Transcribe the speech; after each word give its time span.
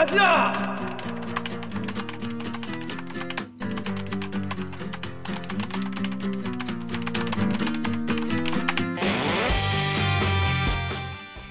가자. 0.00 0.52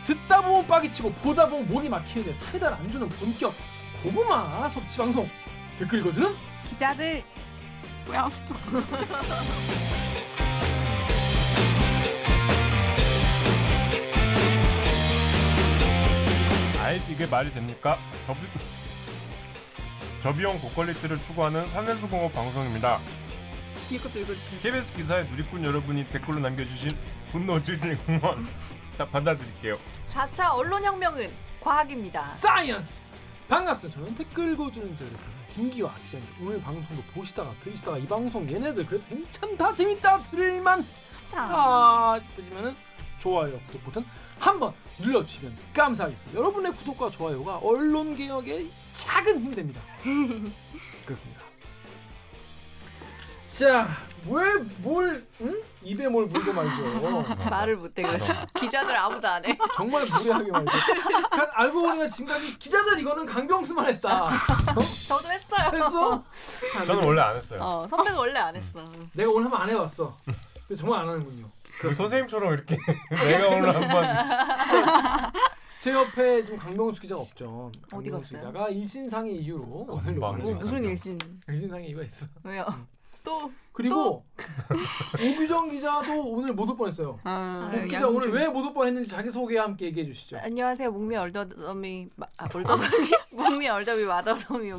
듣다 0.04 0.42
보면 0.42 0.66
빡이 0.66 0.92
치고 0.92 1.12
보다 1.14 1.48
보면 1.48 1.68
목이 1.68 1.90
막히는데 1.90 2.34
사이다를 2.34 2.76
안 2.76 2.90
주는 2.90 3.08
본격 3.08 3.54
고구마 4.02 4.68
섭취 4.70 4.98
방송 4.98 5.30
댓글 5.78 6.00
읽어주는 6.00 6.34
기자들 6.70 7.22
뭐야? 8.08 8.32
아이 16.90 17.00
이게 17.08 17.28
말이 17.28 17.54
됩니까? 17.54 18.00
저비... 18.26 18.40
저비용 20.24 20.60
고quality를 20.60 21.20
추구하는 21.20 21.68
가내수공업 21.68 22.34
방송입니다. 22.34 23.00
뒤에 23.88 24.00
것도 24.00 24.18
읽어주세요. 24.18 24.60
KBS 24.62 24.94
기사에 24.96 25.24
누리꾼 25.26 25.64
여러분이 25.64 26.10
댓글로 26.10 26.40
남겨주신 26.40 26.90
분노 27.32 27.62
질책 27.62 27.96
응원 28.06 28.44
다 28.98 29.08
받아드릴게요. 29.08 29.78
4차 30.12 30.52
언론혁명은 30.52 31.32
과학입니다. 31.62 32.28
science 32.28 33.12
반갑습니다 33.48 34.00
저는 34.00 34.16
댓글 34.16 34.54
읽어주는 34.54 34.98
저 34.98 35.06
김기화 35.54 35.94
기자입니다 35.94 36.36
오늘 36.42 36.60
방송도 36.60 37.04
보시다가 37.14 37.54
들으시다가 37.64 38.00
이 38.00 38.08
방송 38.08 38.50
얘네들 38.50 38.88
그래도 38.88 39.06
괜찮다 39.06 39.76
재밌다 39.76 40.22
들을만 40.32 40.84
아 41.34 42.20
싶으시면은 42.20 42.76
좋아요 43.20 43.60
구독 43.68 43.86
버튼 43.86 44.06
한번 44.40 44.74
눌러주시면 45.00 45.56
감사하겠습니다 45.74 46.40
여러분의 46.40 46.72
구독과 46.74 47.10
좋아요가 47.12 47.58
언론 47.58 48.16
개혁에 48.16 48.66
작은 48.94 49.40
힘이 49.42 49.56
됩니다 49.56 49.82
그렇습니다 51.06 51.42
자 53.52 53.90
왜뭘 54.26 55.26
응? 55.42 55.62
입에 55.82 56.08
뭘 56.08 56.26
물고 56.28 56.54
말죠 56.54 57.44
말을 57.50 57.76
못해 57.78 58.04
그래서 58.04 58.34
기자들 58.58 58.96
아무도 58.98 59.28
안 59.28 59.44
해. 59.46 59.58
정말 59.76 60.06
무례하게 60.06 60.52
말이죠 60.52 60.72
가- 61.30 61.50
알고 61.54 61.82
보니까 61.82 62.10
지금까지 62.10 62.58
기자들 62.60 63.00
이거는 63.00 63.26
강병수만 63.26 63.88
했다 63.88 64.26
어? 64.26 64.30
저도 65.08 65.30
했어요. 65.32 65.72
했어? 65.74 66.24
자, 66.74 66.86
저는 66.86 67.02
내가- 67.02 67.08
원래 67.08 67.22
안 67.22 67.36
했어요. 67.38 67.60
어, 67.62 67.88
선배는 67.88 68.18
원래 68.18 68.40
안 68.40 68.56
했어. 68.56 68.84
내가 69.14 69.32
오늘 69.32 69.46
한번 69.46 69.62
안 69.62 69.70
해봤어 69.70 70.18
근데 70.26 70.76
정말 70.80 71.02
안 71.02 71.10
하는군요 71.10 71.50
그 71.80 71.94
선생님처럼 71.94 72.54
이렇게 72.54 72.78
내가 73.28 73.48
오늘 73.50 73.74
한번 73.76 74.06
제 75.80 75.92
옆에 75.92 76.44
지금 76.44 76.58
강병수 76.60 77.00
기자가 77.02 77.22
없죠 77.22 77.72
어디 77.94 78.10
강병수 78.10 78.34
갔어요? 78.34 78.52
기자가 78.52 78.70
일신상의 78.70 79.36
이유로 79.38 79.88
오늘. 79.90 80.56
무슨 80.56 80.84
일신? 80.84 81.18
일신상의 81.48 81.90
이유가 81.90 82.04
있어 82.04 82.28
왜요? 82.44 82.66
또 83.24 83.52
그리고 83.72 84.26
오규정 85.22 85.70
기자도 85.70 86.24
오늘 86.26 86.54
못 86.54 86.70
올 86.70 86.76
뻔했어요 86.78 87.20
아, 87.24 87.72
오 87.74 87.88
기자 87.88 88.08
오늘 88.08 88.32
왜 88.34 88.48
못 88.48 88.66
올 88.66 88.74
뻔했는지 88.74 89.10
자기 89.10 89.30
소개 89.30 89.58
함께 89.58 89.86
얘기해 89.88 90.06
주시죠 90.08 90.38
안녕하세요. 90.38 90.92
목미 90.92 91.16
얼더미 91.16 92.10
마- 92.16 92.28
아, 92.38 92.48
얼더미 92.54 92.84
목미 93.32 93.68
얼더미 93.70 94.04
마더더미 94.06 94.72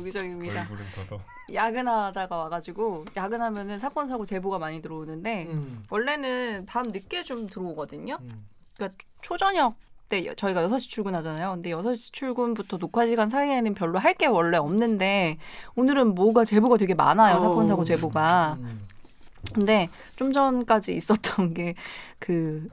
더더. 0.95 1.19
야근하다가 1.53 2.35
와가지고 2.37 3.05
야근하면은 3.15 3.79
사건 3.79 4.07
사고 4.07 4.25
제보가 4.25 4.59
많이 4.59 4.81
들어오는데 4.81 5.47
음, 5.47 5.83
원래는 5.89 6.65
밤 6.65 6.87
늦게 6.87 7.23
좀 7.23 7.47
들어오거든요. 7.47 8.17
음. 8.21 8.47
그러니까 8.75 9.03
초저녁 9.21 9.75
때 10.11 10.25
여- 10.25 10.33
저희가 10.35 10.61
6시 10.67 10.89
출근하잖아요. 10.89 11.51
근데 11.53 11.71
6시 11.71 12.11
출근부터 12.11 12.77
녹화 12.77 13.05
시간 13.07 13.29
사이에는 13.29 13.73
별로 13.73 13.97
할 13.97 14.13
게 14.13 14.25
원래 14.27 14.57
없는데 14.57 15.37
오늘은 15.75 16.13
뭐가 16.15 16.43
제보가 16.45 16.75
되게 16.77 16.93
많아요. 16.93 17.39
사건 17.39 17.65
사고 17.65 17.81
어. 17.81 17.85
제보가. 17.85 18.57
음. 18.59 18.87
근데 19.55 19.89
좀 20.17 20.31
전까지 20.33 20.93
있었던 20.95 21.53
게그 21.53 22.69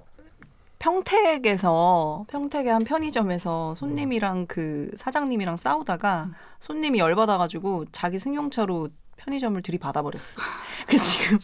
평택에서 0.81 2.25
평택의 2.29 2.73
한 2.73 2.85
편의점에서 2.85 3.75
손님이랑 3.77 4.47
그 4.47 4.91
사장님이랑 4.97 5.57
싸우다가 5.57 6.29
손님이 6.61 6.99
열받아가지고 6.99 7.87
자기 7.93 8.19
승용차로 8.19 8.89
편의점을 9.17 9.61
들이받아 9.63 10.03
버렸어. 10.03 10.41
그 10.89 10.97
지금 10.99 11.39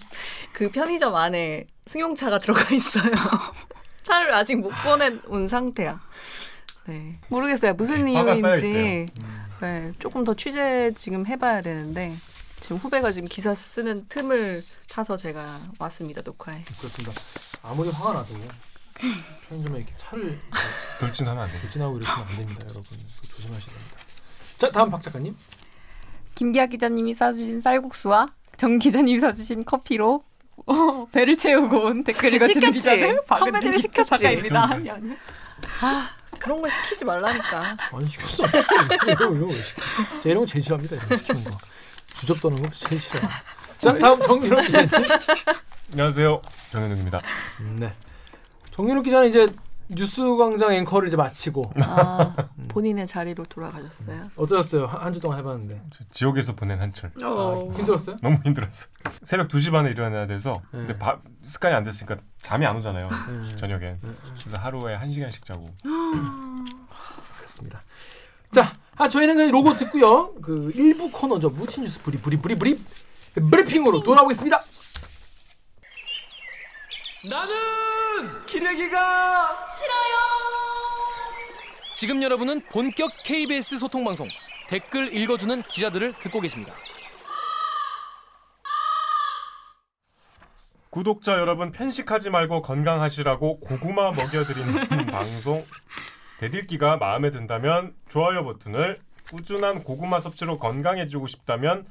그 0.52 0.70
편의점 0.70 1.14
안에 1.14 1.66
승용차가 1.86 2.38
들어가 2.38 2.62
있어요. 2.74 3.10
차를 4.04 4.32
아직 4.34 4.56
못 4.60 4.70
보내온 4.84 5.48
상태야. 5.48 6.00
네 6.86 7.18
모르겠어요 7.28 7.74
무슨 7.74 7.96
쌓여 8.12 8.34
이유인지. 8.34 9.06
있대요. 9.06 9.34
네, 9.60 9.92
조금 9.98 10.24
더 10.24 10.34
취재 10.34 10.92
지금 10.94 11.26
해봐야 11.26 11.62
되는데 11.62 12.14
지금 12.60 12.76
후배가 12.76 13.10
지금 13.12 13.26
기사 13.28 13.54
쓰는 13.54 14.06
틈을 14.08 14.62
타서 14.90 15.16
제가 15.16 15.60
왔습니다 15.78 16.20
녹화에. 16.22 16.62
그렇습니다 16.78 17.12
아무리 17.62 17.88
화가 17.90 18.12
나도 18.12 18.34
편의점에 19.48 19.78
이렇게 19.78 19.92
차를 19.96 20.38
돌진하면 21.00 21.42
안 21.44 21.50
돼. 21.50 21.60
돌진하고 21.62 21.96
이러시면 21.96 22.20
안 22.28 22.36
됩니다 22.36 22.60
여러분 22.68 22.84
조심하셔야 23.28 23.66
됩니다 23.74 23.96
자 24.58 24.70
다음 24.70 24.90
박 24.90 25.02
작가님 25.02 25.34
김기아 26.34 26.66
기자님이 26.66 27.14
싸주신 27.14 27.60
쌀국수와 27.62 28.26
정 28.56 28.78
기자님이 28.78 29.20
사주신 29.20 29.64
커피로 29.64 30.22
어, 30.66 31.06
배를 31.12 31.36
채우고 31.36 31.76
온 31.84 32.04
댓글 32.04 32.34
읽어주는 32.34 32.54
시켰지? 32.54 32.72
기자들 32.78 33.20
선배들이 33.28 33.78
시켰지? 33.80 34.10
작가입니다. 34.10 34.64
아니 34.72 34.90
아니. 34.90 35.10
아 35.80 36.10
그런 36.38 36.60
걸 36.60 36.70
시키지 36.70 37.04
말라니까. 37.04 37.76
안 37.92 38.06
시켰어 38.08 38.44
이런 39.06 39.18
거 39.18 39.24
이런 39.36 39.48
거 39.48 39.54
시켜 39.54 39.82
자 39.82 40.20
이런 40.24 40.38
거 40.40 40.46
제일 40.46 40.62
싫어합니다 40.64 40.96
이런 40.96 41.08
거 41.08 41.16
시키는 41.16 41.44
거 41.44 41.58
주접 42.14 42.40
떠는 42.40 42.62
거 42.62 42.68
제일 42.74 43.00
싫어요 43.00 43.28
자 43.80 43.98
다음 43.98 44.22
정윤호 44.22 44.60
기자님 44.62 44.88
안녕하세요. 45.92 46.42
정현욱입니다. 46.72 47.20
음, 47.60 47.76
네 47.80 47.92
정윤호 48.72 49.02
기자는 49.02 49.28
이제 49.28 49.46
뉴스광장 49.88 50.72
앵커를 50.72 51.08
이제 51.08 51.16
마치고 51.16 51.62
아, 51.82 52.34
본인의 52.68 53.06
자리로 53.06 53.44
돌아가셨어요. 53.44 54.30
어떠셨어요 54.36 54.86
한 54.86 55.12
주 55.12 55.20
동안 55.20 55.38
해봤는데 55.38 55.80
저 55.92 56.04
지옥에서 56.10 56.54
보낸 56.54 56.80
한철. 56.80 57.10
어. 57.22 57.70
아, 57.72 57.76
힘들었어요? 57.76 58.16
너무 58.22 58.38
힘들었어. 58.44 58.86
새벽 59.22 59.48
2시 59.48 59.70
반에 59.70 59.90
일어나야 59.90 60.26
돼서 60.26 60.54
네. 60.72 60.78
근데 60.80 60.98
밥 60.98 61.20
습관이 61.42 61.74
안 61.74 61.84
됐으니까 61.84 62.16
잠이 62.40 62.64
안 62.66 62.76
오잖아요. 62.76 63.08
네. 63.08 63.56
저녁엔. 63.56 63.98
네, 64.02 64.08
네. 64.08 64.14
그래서 64.40 64.60
하루에 64.60 64.96
1시간씩 64.98 65.44
자고. 65.44 65.68
그렇습니다. 67.36 67.82
자, 68.50 68.72
아, 68.96 69.08
저희는 69.08 69.36
그 69.36 69.40
로고 69.42 69.76
듣고요. 69.76 70.34
그 70.40 70.70
일부 70.74 71.10
코너죠. 71.10 71.50
무친 71.50 71.82
뉴스 71.84 72.00
브리 72.02 72.18
브리 72.18 72.36
브리 72.38 72.54
브리 72.56 72.80
브리핑으로 73.34 74.00
돌아오겠습니다. 74.02 74.62
나는 77.28 77.54
기레기가 78.46 79.66
싫어요. 79.66 80.14
지금 81.94 82.22
여러분은 82.22 82.62
본격 82.72 83.10
KBS 83.24 83.78
소통 83.78 84.04
방송 84.04 84.26
댓글 84.68 85.14
읽어주는 85.14 85.62
기자들을 85.62 86.14
듣고 86.14 86.40
계십니다. 86.40 86.74
구독자 90.90 91.38
여러분 91.40 91.72
편식하지 91.72 92.30
말고 92.30 92.62
건강하시라고 92.62 93.58
고구마 93.60 94.12
먹여드리는 94.12 95.06
방송 95.10 95.64
대들기가 96.38 96.98
마음에 96.98 97.30
든다면 97.30 97.94
좋아요 98.08 98.44
버튼을 98.44 99.00
꾸준한 99.28 99.82
고구마 99.82 100.20
섭취로 100.20 100.58
건강해지고 100.58 101.26
싶다면 101.26 101.86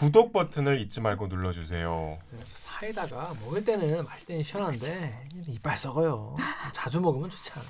구독 0.00 0.32
버튼을 0.32 0.80
잊지 0.80 1.02
말고 1.02 1.26
눌러주세요. 1.26 2.16
사이다가 2.54 3.34
먹을 3.44 3.62
때는 3.62 4.02
마실 4.02 4.26
때는 4.28 4.42
시원한데 4.42 5.28
이빨 5.46 5.76
썩어요. 5.76 6.36
자주 6.72 6.98
먹으면 7.02 7.28
좋지 7.28 7.52
않아. 7.52 7.64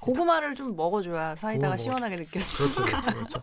고구마를 0.00 0.56
좀 0.56 0.74
먹어줘야 0.74 1.36
사이다가 1.36 1.76
시원하게 1.76 2.16
느껴지죠. 2.16 2.82
그렇죠, 2.82 2.84
그렇죠, 2.84 3.10
그렇죠. 3.14 3.42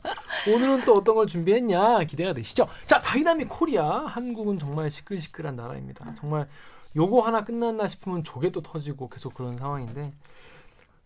오늘은 0.54 0.83
또 0.83 0.98
어떤 0.98 1.16
걸 1.16 1.27
준비했냐 1.27 2.04
기대가 2.04 2.33
되시죠? 2.33 2.68
자, 2.86 3.00
dynamic 3.00 3.47
Korea. 3.47 4.00
한국은 4.07 4.60
정말 4.60 4.92
시끌시끌한 4.92 5.56
나라입니다. 5.56 6.13
정말 6.15 6.50
요거 6.98 7.22
하나 7.22 7.45
끝났나 7.45 7.88
싶으면 7.88 8.25
저게 8.25 8.51
또 8.51 8.62
터지고 8.62 9.07
계속 9.07 9.33
그런 9.33 9.56
상황인데 9.57 10.12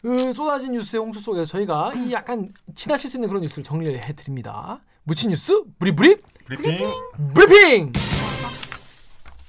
그 0.02 0.34
쏟아진 0.34 0.72
뉴스의 0.72 1.00
홍수 1.00 1.20
속에서 1.20 1.46
저희가 1.46 1.94
이 1.94 2.12
약간 2.12 2.52
지나칠 2.74 3.08
수 3.08 3.18
있는 3.18 3.30
그런 3.30 3.44
뉴스를 3.44 3.64
정리를 3.64 4.04
해드립니다. 4.04 4.80
무친 5.04 5.30
뉴스 5.32 5.64
브리브리 5.80 6.18
브리핑 6.46 6.92
브리핑. 7.34 7.94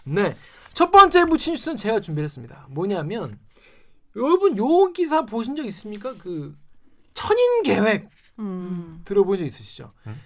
네, 0.04 0.34
첫 0.74 0.90
번째 0.90 1.24
무친 1.24 1.54
뉴스는 1.54 1.76
제가 1.76 2.00
준비했습니다. 2.00 2.66
뭐냐면 2.70 3.38
여러분 4.16 4.56
요 4.56 4.92
기사 4.92 5.24
보신 5.24 5.56
적 5.56 5.64
있습니까? 5.66 6.14
그 6.18 6.56
천인 7.14 7.62
계획 7.62 8.08
음. 8.38 9.00
들어본 9.04 9.38
적 9.38 9.44
있으시죠? 9.44 9.92
음? 10.06 10.20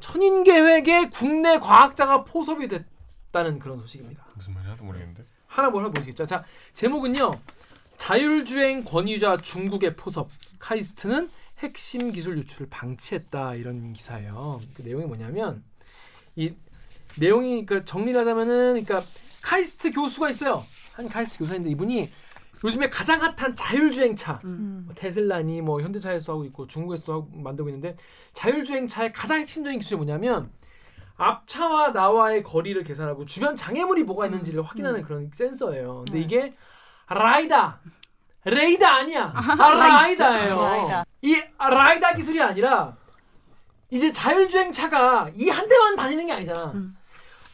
천인 0.00 0.44
계획에 0.44 1.10
국내 1.10 1.58
과학자가 1.58 2.24
포섭이 2.24 2.68
됐다는 2.68 3.58
그런 3.58 3.78
소식입니다. 3.78 4.24
무슨 4.34 4.54
말인지 4.54 4.68
하나도 4.68 4.84
모르겠는데. 4.84 5.24
하나 5.46 5.68
뭐 5.68 5.80
하나 5.80 5.90
보시겠죠? 5.90 6.26
자 6.26 6.44
제목은요. 6.72 7.32
자율주행 7.98 8.84
권위자 8.84 9.36
중국의 9.42 9.94
포섭 9.94 10.30
카이스트는 10.58 11.28
핵심 11.60 12.12
기술 12.12 12.38
유출을 12.38 12.68
방치했다 12.70 13.54
이런 13.54 13.92
기사예요. 13.92 14.60
그 14.74 14.82
내용이 14.82 15.04
뭐냐면 15.06 15.62
이 16.36 16.54
내용이 17.18 17.66
그 17.66 17.84
정리를 17.84 18.18
하자면은 18.18 18.84
그러니까 18.84 19.02
카이스트 19.42 19.92
교수가 19.92 20.30
있어요. 20.30 20.64
한 20.94 21.08
카이스트 21.08 21.38
교사인데 21.38 21.70
이분이 21.70 22.10
요즘에 22.62 22.90
가장 22.90 23.22
핫한 23.22 23.56
자율주행차 23.56 24.40
음. 24.44 24.82
뭐 24.86 24.94
테슬라니 24.94 25.62
뭐 25.62 25.80
현대차에서 25.80 26.32
하고 26.32 26.44
있고 26.44 26.66
중국에서도 26.66 27.12
하고 27.12 27.30
만들고 27.32 27.70
있는데 27.70 27.96
자율주행차의 28.34 29.12
가장 29.12 29.40
핵심적인 29.40 29.78
기술이 29.78 29.96
뭐냐면 29.96 30.50
앞차와 31.16 31.90
나와의 31.90 32.42
거리를 32.42 32.82
계산하고 32.82 33.26
주변 33.26 33.54
장애물이 33.54 34.04
뭐가 34.04 34.26
있는지를 34.26 34.62
확인하는 34.62 35.02
그런 35.02 35.30
센서예요. 35.32 36.04
근데 36.06 36.20
네. 36.20 36.20
이게 36.20 36.54
라이다 37.08 37.80
레이다 38.44 38.94
아니야. 38.94 39.32
아, 39.34 39.70
라이다예요. 39.70 40.56
라이다. 40.56 41.04
이 41.22 41.36
라이다 41.58 42.14
기술이 42.14 42.40
아니라 42.40 42.96
이제 43.90 44.10
자율주행 44.12 44.72
차가 44.72 45.28
이 45.36 45.48
한 45.50 45.68
대만 45.68 45.96
다니는 45.96 46.26
게 46.26 46.32
아니잖아. 46.32 46.72
음. 46.74 46.96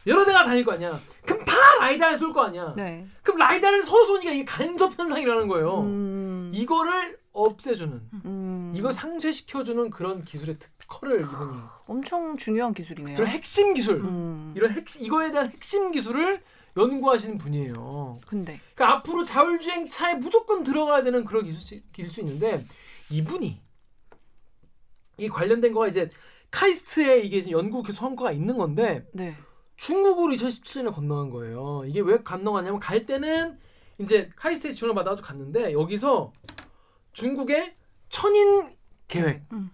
여러 0.05 0.23
대가 0.25 0.45
다닐 0.45 0.63
거 0.63 0.71
아니야. 0.73 0.97
그럼 1.25 1.43
다 1.43 1.53
라이다를 1.79 2.17
쏠 2.17 2.31
거 2.31 2.43
아니야. 2.45 2.73
네. 2.77 3.05
그럼 3.23 3.39
라이다를 3.39 3.81
서로 3.81 4.05
쏘니까 4.05 4.31
이게 4.31 4.45
간섭 4.45 4.97
현상이라는 4.97 5.47
거예요. 5.49 5.81
음. 5.81 6.51
이거를 6.53 7.17
없애주는 7.33 8.01
음. 8.25 8.71
이걸 8.73 8.93
상쇄시켜주는 8.93 9.89
그런 9.89 10.23
기술의 10.23 10.57
특허를 10.79 11.21
이분이 11.21 11.59
엄청 11.87 12.37
중요한 12.37 12.73
기술이네요. 12.73 13.15
그런 13.15 13.27
핵심 13.29 13.73
기술 13.73 13.95
음. 13.97 14.53
이런 14.55 14.71
핵 14.71 14.85
이거에 15.01 15.31
대한 15.31 15.49
핵심 15.51 15.91
기술을 15.91 16.41
연구하시는 16.77 17.37
분이에요. 17.37 18.19
근데 18.27 18.59
그러니까 18.75 18.97
앞으로 18.97 19.23
자율주행차에 19.23 20.15
무조건 20.15 20.63
들어가야 20.63 21.03
되는 21.03 21.25
그런 21.25 21.43
기술 21.43 21.81
기술 21.91 22.09
수 22.09 22.21
있는데 22.21 22.65
이분이 23.09 23.59
이 25.17 25.29
관련된 25.29 25.73
거가 25.73 25.87
이제 25.87 26.09
카이스트에 26.51 27.19
이게 27.21 27.41
지금 27.41 27.59
연구 27.59 27.83
성과가 27.91 28.31
있는 28.31 28.57
건데 28.57 29.05
네. 29.11 29.35
중국으로 29.75 30.33
2017년에 30.33 30.93
건너간 30.93 31.29
거예요. 31.29 31.83
이게 31.85 31.99
왜 31.99 32.17
건너갔냐면 32.17 32.79
갈 32.79 33.05
때는 33.05 33.59
이제 33.99 34.29
카이스트에 34.35 34.71
지원을 34.71 34.95
받아가지고 34.95 35.27
갔는데 35.27 35.73
여기서 35.73 36.31
중국의 37.13 37.75
천인 38.09 38.75
계획, 39.07 39.41
음. 39.51 39.69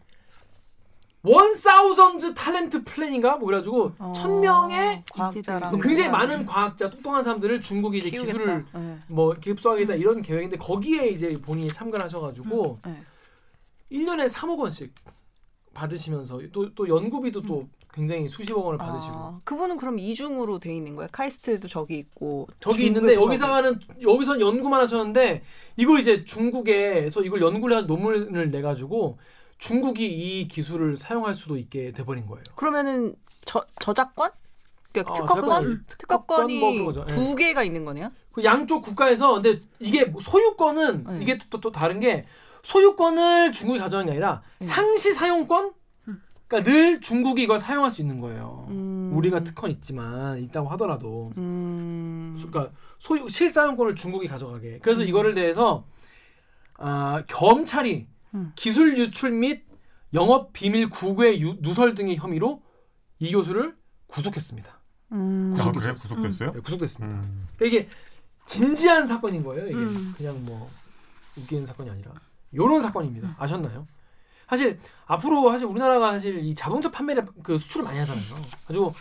One 1.25 1.56
Thousand 1.56 2.33
Talents 2.33 2.83
Plan인가 2.83 3.38
뭐 3.37 3.45
그래가지고 3.47 3.93
어, 3.97 4.11
천 4.13 4.41
명의 4.41 5.03
과학자랑 5.09 5.71
굉장히 5.79 6.09
사람을 6.09 6.11
많은 6.27 6.45
과학자, 6.45 6.89
똑똑한 6.89 7.23
사람들을 7.23 7.61
중국이 7.61 7.99
이제 7.99 8.09
키우겠다. 8.09 8.37
기술을 8.39 8.65
네. 8.73 8.97
뭐 9.07 9.33
깁스하겠다 9.33 9.95
이런 9.95 10.21
계획인데 10.21 10.57
거기에 10.57 11.07
이제 11.07 11.33
본인이 11.41 11.71
참가를 11.71 12.03
하셔가지고 12.05 12.79
네. 12.85 13.01
1년에 13.91 14.27
3억 14.29 14.57
원씩 14.59 14.93
받으시면서 15.73 16.39
또 16.51 16.69
또 16.75 16.89
연구비도 16.89 17.41
또 17.43 17.67
굉장히 17.93 18.27
수십억 18.27 18.65
원을 18.65 18.77
받으시고 18.79 19.15
아, 19.15 19.39
그분은 19.45 19.77
그럼 19.77 19.99
이중으로 19.99 20.59
돼 20.59 20.75
있는 20.75 20.95
거예요. 20.95 21.07
카이스트도 21.11 21.67
저기 21.69 21.99
있고 21.99 22.47
저기 22.59 22.87
있는데 22.87 23.13
여기서는 23.13 23.79
여기선 24.01 24.41
연구만 24.41 24.81
하셨는데 24.81 25.43
이걸 25.77 25.99
이제 25.99 26.25
중국에서 26.25 27.21
이걸 27.21 27.41
연구를 27.41 27.77
해서 27.77 27.85
논문을 27.87 28.51
내 28.51 28.61
가지고 28.61 29.19
중국이 29.68 30.06
이 30.06 30.48
기술을 30.50 30.98
사용할 30.98 31.36
수도 31.36 31.57
있게 31.57 31.94
돼버린 31.94 32.25
거예요. 32.27 32.44
그러면은 32.56 33.15
저 33.45 33.65
저작권? 33.80 34.30
그러니까 34.92 35.13
어, 35.13 35.15
특허권? 35.15 35.44
저작권이- 35.88 35.98
특허권이 36.00 36.60
뭐. 36.81 36.94
예. 36.98 37.06
두 37.07 37.36
개가 37.36 37.63
있는 37.63 37.86
거네요. 37.86 38.12
그 38.33 38.44
양쪽 38.44 38.81
국가에서 38.81 39.36
근데 39.42 39.62
이게 39.80 40.04
뭐 40.04 40.19
소유권은 40.19 41.04
네. 41.06 41.19
이게 41.21 41.39
또, 41.50 41.62
또 41.62 41.71
다른 41.71 42.01
게 42.01 42.25
소유권을 42.63 43.54
중국이 43.54 43.80
가져가는 43.80 44.06
게 44.06 44.12
아니라 44.12 44.42
네. 44.60 44.68
상시 44.68 45.13
사용권? 45.13 45.71
그러니까 46.48 46.69
늘 46.69 47.00
중국이 47.00 47.44
이걸 47.44 47.57
사용할 47.57 47.89
수 47.89 48.01
있는 48.01 48.19
거예요. 48.19 48.66
음. 48.69 49.12
우리가 49.13 49.45
특허는 49.45 49.74
있지만 49.75 50.39
있다고 50.44 50.68
하더라도 50.71 51.31
음. 51.38 52.36
그러니까 52.38 52.75
소유 53.00 53.30
실사용권을 53.30 53.95
중국이 53.95 54.27
가져가게. 54.27 54.80
그래서 54.81 55.04
음. 55.04 55.07
이거를 55.07 55.36
대해서 55.36 55.86
아, 56.77 57.24
겸찰이 57.27 58.07
음. 58.33 58.51
기술 58.56 58.97
유출 58.97 59.31
및 59.31 59.63
영업 60.13 60.53
비밀 60.53 60.89
구개 60.89 61.39
유- 61.39 61.57
누설 61.59 61.95
등의 61.95 62.18
혐의로 62.18 62.62
이 63.19 63.31
교수를 63.31 63.75
구속했습니다. 64.07 64.80
음. 65.13 65.53
아, 65.57 65.63
그래 65.63 65.71
구속됐어요. 65.71 65.94
구속됐어요? 66.15 66.51
네, 66.53 66.59
구속됐습니다. 66.59 67.15
음. 67.19 67.47
그러니까 67.57 67.77
이게 67.80 67.89
진지한 68.45 69.07
사건인 69.07 69.44
거예요. 69.44 69.65
이게 69.68 69.75
음. 69.75 70.13
그냥 70.18 70.44
뭐 70.45 70.69
웃기는 71.38 71.65
사건이 71.65 71.89
아니라 71.89 72.12
요런 72.56 72.81
사건입니다. 72.81 73.35
아셨나요? 73.39 73.88
사실 74.47 74.77
앞으로 75.06 75.50
사실 75.51 75.65
우리나라가 75.65 76.12
사실 76.12 76.38
이 76.39 76.53
자동차 76.53 76.91
판매를 76.91 77.25
그 77.41 77.57
수출을 77.57 77.85
많이 77.85 77.97
하잖아요. 78.00 78.24
가지고 78.68 78.94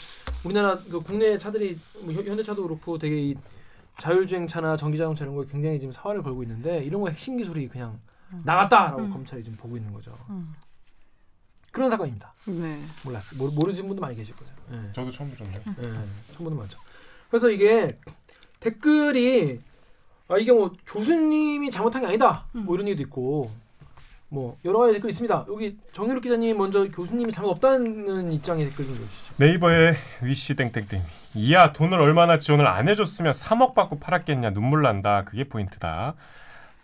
우리나라 0.45 0.77
그 0.79 1.01
국내 1.01 1.37
차들이 1.37 1.79
뭐 2.05 2.13
현- 2.15 2.25
현대차도 2.27 2.63
그렇고 2.63 2.97
되게 2.97 3.21
이 3.31 3.35
자율주행차나 3.99 4.77
전기자동차 4.77 5.25
이런 5.25 5.37
거 5.37 5.45
굉장히 5.45 5.79
지금 5.79 5.93
사활을 5.93 6.23
걸고 6.23 6.43
있는데 6.45 6.83
이런 6.85 7.03
거 7.03 7.11
핵심 7.11 7.37
기술이 7.37 7.69
그냥 7.69 8.01
나갔다라고 8.45 9.03
음. 9.03 9.11
검찰이 9.11 9.43
지금 9.43 9.59
보고 9.59 9.77
있는 9.77 9.93
거죠. 9.93 10.17
음. 10.31 10.55
그런 11.71 11.89
사건입니다. 11.89 12.33
네. 12.47 12.83
몰랐어. 13.05 13.37
모르, 13.37 13.51
모르시는 13.53 13.89
분도 13.89 14.01
많이 14.01 14.15
계실 14.15 14.35
거예요. 14.37 14.53
예. 14.73 14.93
저도 14.93 15.11
처음 15.11 15.31
들었네요. 15.35 15.61
예, 15.79 15.83
처음 16.35 16.45
보는 16.45 16.59
많죠. 16.59 16.79
그래서 17.31 17.51
이게 17.51 17.99
댓글이 18.61 19.61
아 20.29 20.37
이게 20.39 20.53
뭐 20.53 20.73
교수님이 20.87 21.71
잘못한 21.71 22.03
게 22.03 22.09
아니다. 22.09 22.45
뭐 22.53 22.75
이런 22.75 22.89
얘기도 22.89 23.03
있고 23.05 23.51
뭐 24.29 24.57
여러 24.65 24.79
가지 24.81 24.95
댓글 24.95 25.11
있습니다. 25.11 25.47
여기 25.49 25.79
정유럽 25.93 26.23
기자님 26.23 26.57
먼저 26.57 26.89
교수님이 26.91 27.33
잘못 27.33 27.51
없다는 27.51 28.33
입장의 28.33 28.67
댓글 28.71 28.87
좀 28.87 28.95
주시죠. 28.97 29.35
네이버에 29.37 29.95
위시 30.23 30.55
땡땡땡 30.55 31.03
이야 31.35 31.73
돈을 31.73 32.01
얼마나 32.01 32.39
지원을 32.39 32.67
안 32.67 32.89
해줬으면 32.89 33.33
3억 33.33 33.75
받고 33.75 33.99
팔았겠냐 33.99 34.51
눈물 34.53 34.83
난다 34.83 35.25
그게 35.25 35.45
포인트다 35.45 36.15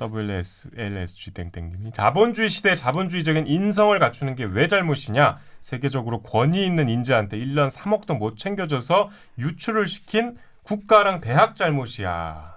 WSLSG 0.00 1.32
땡땡님이 1.34 1.92
자본주의 1.92 2.48
시대에 2.48 2.74
자본주의적인 2.74 3.46
인성을 3.46 3.98
갖추는 3.98 4.34
게 4.36 4.44
왜 4.44 4.66
잘못이냐 4.68 5.38
세계적으로 5.60 6.22
권위 6.22 6.64
있는 6.64 6.88
인재한테 6.88 7.36
1년 7.38 7.68
3억도 7.70 8.16
못 8.16 8.36
챙겨줘서 8.38 9.10
유출을 9.38 9.86
시킨 9.86 10.36
국가랑 10.62 11.20
대학 11.20 11.56
잘못이야 11.56 12.56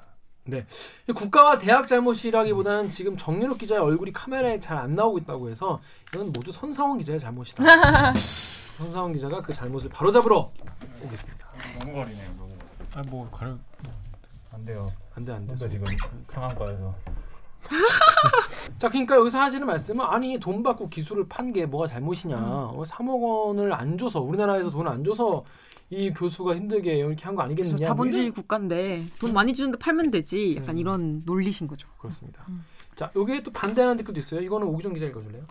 이 1.10 1.12
국가와 1.14 1.58
대학 1.58 1.88
잘못이라기보다는 1.88 2.90
지금 2.90 3.16
정유럽 3.18 3.58
기자의 3.58 3.82
얼굴이 3.82 4.12
카메라에 4.14 4.60
잘 4.60 4.78
안 4.78 4.96
나오고 4.96 5.20
있다고 5.20 5.50
해서 5.50 5.80
이건 6.14 6.28
모두 6.28 6.52
손상원 6.52 6.98
기자의 6.98 7.20
잘못이다. 7.20 7.64
손상원 8.78 9.14
기자가 9.14 9.42
그 9.42 9.54
잘못을 9.54 9.90
바로잡으러 9.90 10.52
오겠습니다. 11.04 11.48
너무 11.80 11.94
거리네요. 11.94 12.32
너무. 12.38 12.52
아뭐 12.96 13.30
가려 13.30 13.56
안 14.52 14.66
돼요. 14.66 14.92
안돼 15.16 15.32
안돼. 15.34 15.68
지금 15.68 15.86
상한가에서. 16.26 16.96
자, 18.78 18.90
그러니까 18.90 19.16
여기서 19.16 19.40
하시는 19.40 19.66
말씀은 19.66 20.04
아니 20.06 20.40
돈 20.40 20.64
받고 20.64 20.90
기술을 20.90 21.28
판 21.28 21.52
게 21.52 21.66
뭐가 21.66 21.88
잘못이냐? 21.88 22.36
어, 22.38 22.84
3억 22.86 23.22
원을 23.22 23.74
안 23.74 23.98
줘서 23.98 24.22
우리나라에서 24.22 24.70
돈을 24.70 24.90
안 24.90 25.04
줘서 25.04 25.44
이 25.90 26.12
교수가 26.12 26.56
힘들게 26.56 26.96
이렇게 26.98 27.24
한 27.26 27.36
거 27.36 27.42
아니겠느냐? 27.44 27.78
자본주의 27.88 28.32
국가인데 28.32 29.06
돈 29.20 29.34
많이 29.34 29.54
주는데 29.54 29.78
팔면 29.78 30.10
되지. 30.10 30.56
약간 30.58 30.76
음. 30.76 30.78
이런 30.80 31.22
논리신 31.26 31.68
거죠. 31.68 31.88
그렇습니다. 31.98 32.46
자, 32.96 33.12
여기에 33.16 33.44
또 33.44 33.52
반대하는 33.52 33.98
댓글도 33.98 34.20
있어요. 34.20 34.42
이거는 34.42 34.68
오기정 34.68 34.94
기자 34.94 35.06
읽어줄래요? 35.08 35.44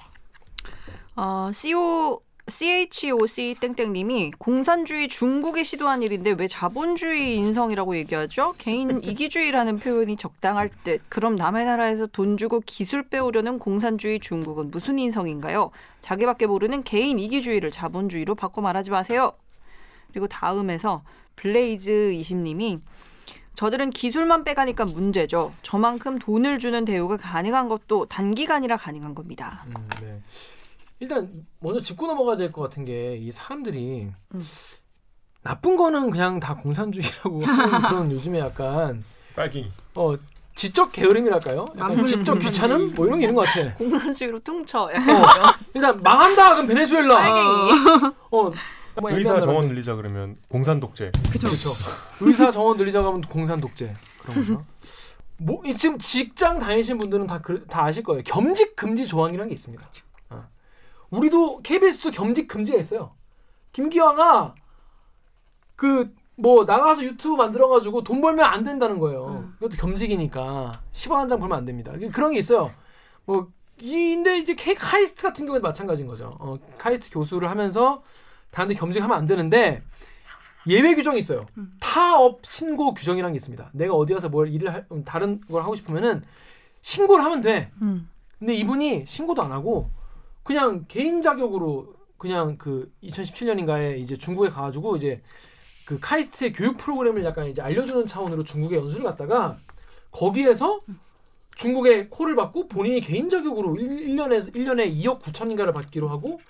어, 1.17 1.51
CO 1.53 2.23
CHOC 2.51 3.57
땡땡님이 3.61 4.33
공산주의 4.39 5.09
중국이 5.09 5.65
시도한 5.65 6.03
일인데 6.03 6.33
왜 6.33 6.47
자본주의 6.47 7.37
인성이라고 7.37 7.97
얘기하죠? 7.97 8.55
개인 8.59 9.01
이기주의라는 9.03 9.79
표현이 9.79 10.17
적당할 10.17 10.71
듯. 10.85 11.01
그럼 11.09 11.37
남의 11.37 11.65
나라에서 11.65 12.07
돈 12.07 12.37
주고 12.37 12.61
기술 12.67 13.05
빼오려는 13.05 13.59
공산주의 13.59 14.21
중국은 14.21 14.71
무슨 14.71 14.99
인성인가요? 14.99 15.71
자기밖에 16.01 16.47
모르는 16.47 16.83
개인 16.83 17.19
이기주의를 17.19 17.71
자본주의로 17.71 18.35
바꿔 18.35 18.61
말하지 18.61 18.91
마세요. 18.91 19.33
그리고 20.11 20.27
다음에서 20.27 21.03
블레이즈 21.37 22.13
20님이 22.15 22.81
저들은 23.55 23.91
기술만 23.91 24.45
빼가니까 24.45 24.85
문제죠. 24.85 25.53
저만큼 25.63 26.19
돈을 26.19 26.59
주는 26.59 26.85
대우가 26.85 27.17
가능한 27.17 27.69
것도 27.69 28.07
단기간이라 28.07 28.77
가능한 28.77 29.15
겁니다. 29.15 29.65
음, 29.67 29.75
네. 30.01 30.21
일단 31.01 31.47
먼저 31.61 31.81
짚고 31.81 32.07
넘어가야 32.07 32.37
될 32.37 32.51
것 32.53 32.63
같은 32.63 32.85
게 32.85 33.17
이 33.21 33.33
사람들이 33.33 34.09
음. 34.35 34.41
나쁜 35.43 35.77
거는 35.77 36.11
그냥 36.11 36.39
다 36.41 36.55
공산주의라고 36.57 37.41
하는 37.45 37.81
그런 37.83 38.13
요즘에 38.13 38.39
약간 38.39 39.03
빨갱이 39.35 39.73
어 39.97 40.15
지적 40.55 40.93
게으름이랄까요? 40.93 41.65
약간 41.77 41.89
맞물린 41.89 42.07
지적 42.07 42.39
귀찮음 42.41 42.95
뭐 42.95 43.07
이런 43.07 43.19
게 43.21 43.25
있는 43.27 43.35
것 43.35 43.47
같아. 43.47 43.73
공산주의로 43.77 44.39
퉁쳐. 44.41 44.83
어, 44.83 44.91
일단 45.73 46.03
망한다 46.03 46.55
그럼 46.55 46.67
베네수엘라. 46.67 47.15
빨갱이. 47.17 48.15
어, 48.31 48.53
뭐 49.01 49.11
의사 49.11 49.41
정원 49.41 49.69
늘리자 49.69 49.95
그러면 49.95 50.37
공산 50.49 50.79
독재 50.81 51.13
그죠. 51.33 51.47
그렇죠. 51.49 51.71
의사 52.21 52.51
정원 52.51 52.77
늘리자고 52.77 53.07
하면 53.09 53.21
공산 53.23 53.61
독재 53.61 53.95
그런 54.21 54.37
거죠. 54.37 54.65
뭐이 55.39 55.75
지금 55.79 55.97
직장 55.97 56.59
다니시는 56.59 56.99
분들은 56.99 57.27
다 57.27 57.41
그, 57.41 57.65
다 57.67 57.85
아실 57.85 58.03
거예요. 58.03 58.23
겸직 58.27 58.77
금지 58.77 59.07
조항이라는 59.07 59.49
게 59.49 59.55
있습니다. 59.55 59.83
어, 59.83 59.89
우리도 61.11 61.61
KBS도 61.63 62.11
겸직 62.13 62.49
금지가 62.49 62.79
있어요. 62.79 63.13
김기화가 63.73 64.55
그 65.77 66.13
뭐 66.37 66.65
나가서 66.65 67.03
유튜브 67.05 67.35
만들어가지고 67.37 68.03
돈 68.03 68.23
벌면 68.23 68.47
안 68.47 68.65
된다는 68.65 68.99
거예요. 68.99 69.27
음. 69.43 69.55
이것도 69.59 69.77
겸직이니까 69.77 70.73
10원 70.91 71.17
한 71.17 71.29
장 71.29 71.39
벌면 71.39 71.59
안 71.59 71.67
됩니다. 71.67 71.93
그런 72.15 72.33
게 72.33 72.39
있어요. 72.39 72.73
뭐 73.27 73.49
이- 73.79 74.15
근데 74.15 74.39
이제 74.39 74.55
K 74.55 74.75
카이스트 74.75 75.23
같은 75.23 75.45
경우에도 75.45 75.63
마찬가지인 75.69 76.09
거죠. 76.09 76.35
어, 76.41 76.57
카이스트 76.79 77.11
교수를 77.11 77.51
하면서 77.51 78.03
다른데 78.53 78.75
겸직하면 78.77 79.15
안 79.19 79.27
되는데 79.27 79.83
예외 80.67 80.95
규정이 80.95 81.19
있어요. 81.19 81.45
음. 81.59 81.75
타업 81.79 82.41
신고 82.47 82.95
규정이라는 82.95 83.35
게 83.35 83.37
있습니다. 83.37 83.69
내가 83.75 83.93
어디 83.93 84.15
가서 84.15 84.31
뭘 84.31 84.49
일을 84.49 84.73
할, 84.73 84.87
음, 84.93 85.05
다른 85.05 85.43
걸 85.43 85.63
하고 85.63 85.75
싶으면은 85.75 86.23
신고를 86.81 87.23
하면 87.23 87.43
돼. 87.43 87.71
음. 87.83 88.09
근데 88.39 88.55
이분이 88.55 89.05
신고도 89.05 89.43
안 89.43 89.53
하고 89.53 89.91
그냥 90.51 90.85
개인 90.89 91.23
자격으로 91.23 91.95
그냥 92.19 92.59
그 92.59 92.93
2017년인가에 93.05 94.01
이제 94.01 94.19
중국에 94.19 94.49
가가지고 94.49 94.97
이제 94.97 95.23
그 95.85 96.01
카이스트의 96.01 96.53
교육 96.53 96.77
프로그램을 96.77 97.25
약간 97.25 97.47
이제 97.47 97.63
알려주는 97.63 98.09
차원으로 98.09 98.43
중국에 98.43 98.75
연수를 98.75 99.05
갔다가 99.05 99.61
거기에서 100.11 100.81
중국에 101.55 102.09
콜을 102.09 102.35
받고 102.35 102.67
본인이 102.67 103.01
개인 103.01 103.29
자격으로 103.29 103.77
1, 103.77 104.17
년에 104.17 104.41
1년에 104.41 104.93
2억 104.93 105.21
9천인가를 105.21 105.73
받기로 105.73 106.09
하고 106.09 106.41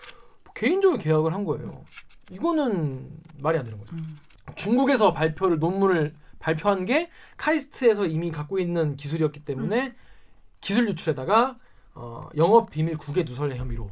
개인적으로 0.54 0.98
계약을 0.98 1.34
한 1.34 1.44
거예요. 1.44 1.84
이거는 2.30 3.06
말이 3.36 3.58
안 3.58 3.64
되는 3.64 3.78
거죠. 3.78 3.96
음. 3.96 4.16
중국에서 4.56 5.12
발표를 5.12 5.58
논문을 5.58 6.14
발표한 6.38 6.86
게 6.86 7.10
카이스트에서 7.36 8.06
이미 8.06 8.30
갖고 8.30 8.58
있는 8.58 8.96
기술이었기 8.96 9.44
때문에 9.44 9.94
기술 10.62 10.88
유출에다가 10.88 11.58
어, 11.94 12.20
영업 12.36 12.70
비밀 12.70 12.96
국외 12.96 13.22
누설 13.24 13.54
혐의로 13.56 13.90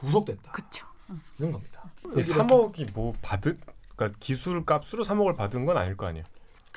구속됐다. 0.00 0.52
그쵸. 0.52 0.86
이런 1.38 1.52
겁니다. 1.52 1.90
이 2.04 2.18
3억이 2.18 2.92
뭐 2.94 3.14
받은 3.22 3.58
그러니까 3.96 4.18
기술 4.20 4.64
값으로 4.64 5.02
3억을 5.04 5.36
받은 5.36 5.64
건 5.64 5.76
아닐 5.76 5.96
거 5.96 6.06
아니에요. 6.06 6.24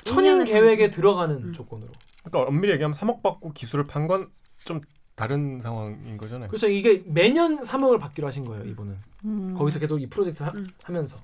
천인 0.04 0.38
1년에 0.40 0.46
계획에 0.46 0.90
들어가는 0.90 1.36
음. 1.36 1.52
조건으로. 1.52 1.90
그러니까 2.24 2.48
엄밀히 2.48 2.72
얘기하면 2.74 2.96
3억 2.96 3.22
받고 3.22 3.52
기술을 3.52 3.84
판 3.86 4.06
건 4.06 4.30
좀 4.64 4.80
다른 5.16 5.60
상황인 5.60 6.16
거잖아요. 6.16 6.48
그렇죠. 6.48 6.68
이게 6.68 7.02
매년 7.06 7.60
3억을 7.62 7.98
받기로 8.00 8.26
하신 8.28 8.44
거예요. 8.44 8.64
이분은 8.64 8.96
음. 9.24 9.54
거기서 9.58 9.78
계속 9.80 10.00
이 10.00 10.06
프로젝트를 10.06 10.46
하, 10.52 10.56
음. 10.56 10.66
하면서. 10.84 11.18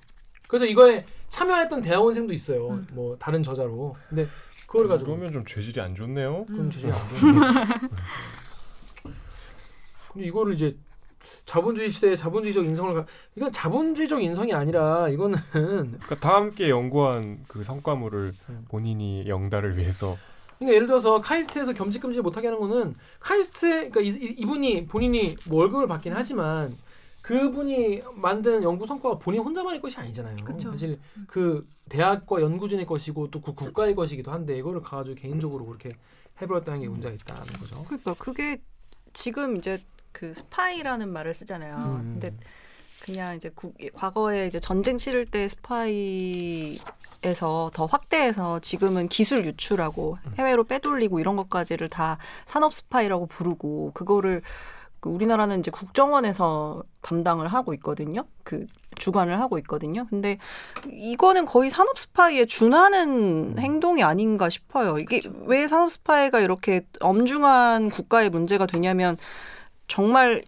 그래서 0.48 0.66
이거에 0.66 1.04
참여했던 1.30 1.80
대학원생도 1.82 2.32
있어요. 2.34 2.68
음. 2.70 2.86
뭐 2.92 3.16
다른 3.18 3.42
저자로. 3.42 3.94
근데 4.08 4.26
그걸 4.66 4.88
가지고 4.88 5.12
그러면 5.12 5.32
좀 5.32 5.44
죄질이 5.44 5.80
안 5.80 5.94
좋네요. 5.94 6.44
그럼 6.46 6.60
음. 6.62 6.70
주제가 6.70 6.96
안 7.00 7.08
좋은데. 7.16 7.38
근데 10.18 10.26
이거를 10.26 10.54
이제 10.54 10.76
자본주의 11.44 11.88
시대에 11.88 12.16
자본주의적 12.16 12.64
인성을 12.64 12.92
가... 12.94 13.06
이건 13.36 13.52
자본주의적 13.52 14.20
인성이 14.20 14.52
아니라 14.52 15.08
이거는 15.08 15.38
그러니까 15.52 16.18
다 16.18 16.34
함께 16.34 16.68
연구한 16.68 17.44
그 17.46 17.62
성과물을 17.62 18.34
음. 18.48 18.64
본인이 18.68 19.28
영달을 19.28 19.78
위해서 19.78 20.16
그러니까 20.58 20.74
예를 20.74 20.86
들어서 20.88 21.20
카이스트에서 21.20 21.72
겸직 21.72 22.02
금지 22.02 22.20
못하게 22.20 22.48
하는 22.48 22.58
거는 22.58 22.96
카이스트 23.20 23.90
그러니까 23.90 24.00
이, 24.00 24.44
분이 24.44 24.86
본인이 24.86 25.36
뭐 25.46 25.60
월급을 25.60 25.86
받긴 25.86 26.12
하지만 26.14 26.76
그분이 27.22 28.02
만든 28.14 28.62
연구 28.62 28.86
성과가 28.86 29.18
본인 29.18 29.42
혼자만의 29.42 29.80
것이 29.80 29.98
아니잖아요. 29.98 30.36
그쵸. 30.44 30.70
사실 30.70 30.98
그 31.26 31.68
대학과 31.88 32.40
연구진의 32.40 32.86
것이고 32.86 33.30
또 33.30 33.40
그 33.40 33.52
국가의 33.52 33.94
것이기도 33.94 34.32
한데 34.32 34.56
이거를 34.56 34.80
가지고 34.80 35.14
개인적으로 35.14 35.66
그렇게 35.66 35.90
해버렸다는 36.40 36.80
게 36.80 36.88
문제가 36.88 37.14
있다는 37.14 37.52
거죠. 37.60 37.84
그러니까 37.84 38.14
그게 38.14 38.60
지금 39.12 39.56
이제 39.56 39.82
그 40.12 40.34
스파이라는 40.34 41.08
말을 41.08 41.34
쓰잖아요. 41.34 41.76
음. 41.76 42.18
근데 42.20 42.34
그냥 43.00 43.36
이제 43.36 43.50
국, 43.54 43.74
과거에 43.94 44.46
이제 44.46 44.58
전쟁 44.60 44.96
치를 44.96 45.24
때 45.24 45.48
스파이에서 45.48 46.80
더 47.72 47.86
확대해서 47.86 48.58
지금은 48.60 49.08
기술 49.08 49.46
유출하고 49.46 50.18
해외로 50.38 50.64
빼돌리고 50.64 51.20
이런 51.20 51.36
것까지를 51.36 51.88
다 51.88 52.18
산업 52.44 52.74
스파이라고 52.74 53.26
부르고 53.26 53.92
그거를 53.94 54.42
그 55.00 55.10
우리나라는 55.10 55.60
이제 55.60 55.70
국정원에서 55.70 56.82
담당을 57.02 57.48
하고 57.48 57.72
있거든요. 57.74 58.24
그 58.42 58.66
주관을 58.96 59.38
하고 59.40 59.58
있거든요. 59.58 60.06
근데 60.10 60.38
이거는 60.90 61.44
거의 61.44 61.70
산업 61.70 61.98
스파이에 61.98 62.46
준하는 62.46 63.58
행동이 63.58 64.02
아닌가 64.02 64.48
싶어요. 64.48 64.98
이게 64.98 65.22
왜 65.46 65.68
산업 65.68 65.92
스파이가 65.92 66.40
이렇게 66.40 66.84
엄중한 67.00 67.90
국가의 67.90 68.30
문제가 68.30 68.66
되냐면 68.66 69.16
정말 69.88 70.42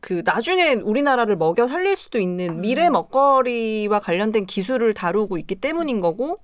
그 0.00 0.22
나중에 0.24 0.74
우리나라를 0.74 1.36
먹여 1.36 1.66
살릴 1.66 1.96
수도 1.96 2.18
있는 2.18 2.60
미래 2.60 2.90
먹거리와 2.90 4.00
관련된 4.00 4.46
기술을 4.46 4.94
다루고 4.94 5.38
있기 5.38 5.56
때문인 5.56 6.00
거고 6.00 6.38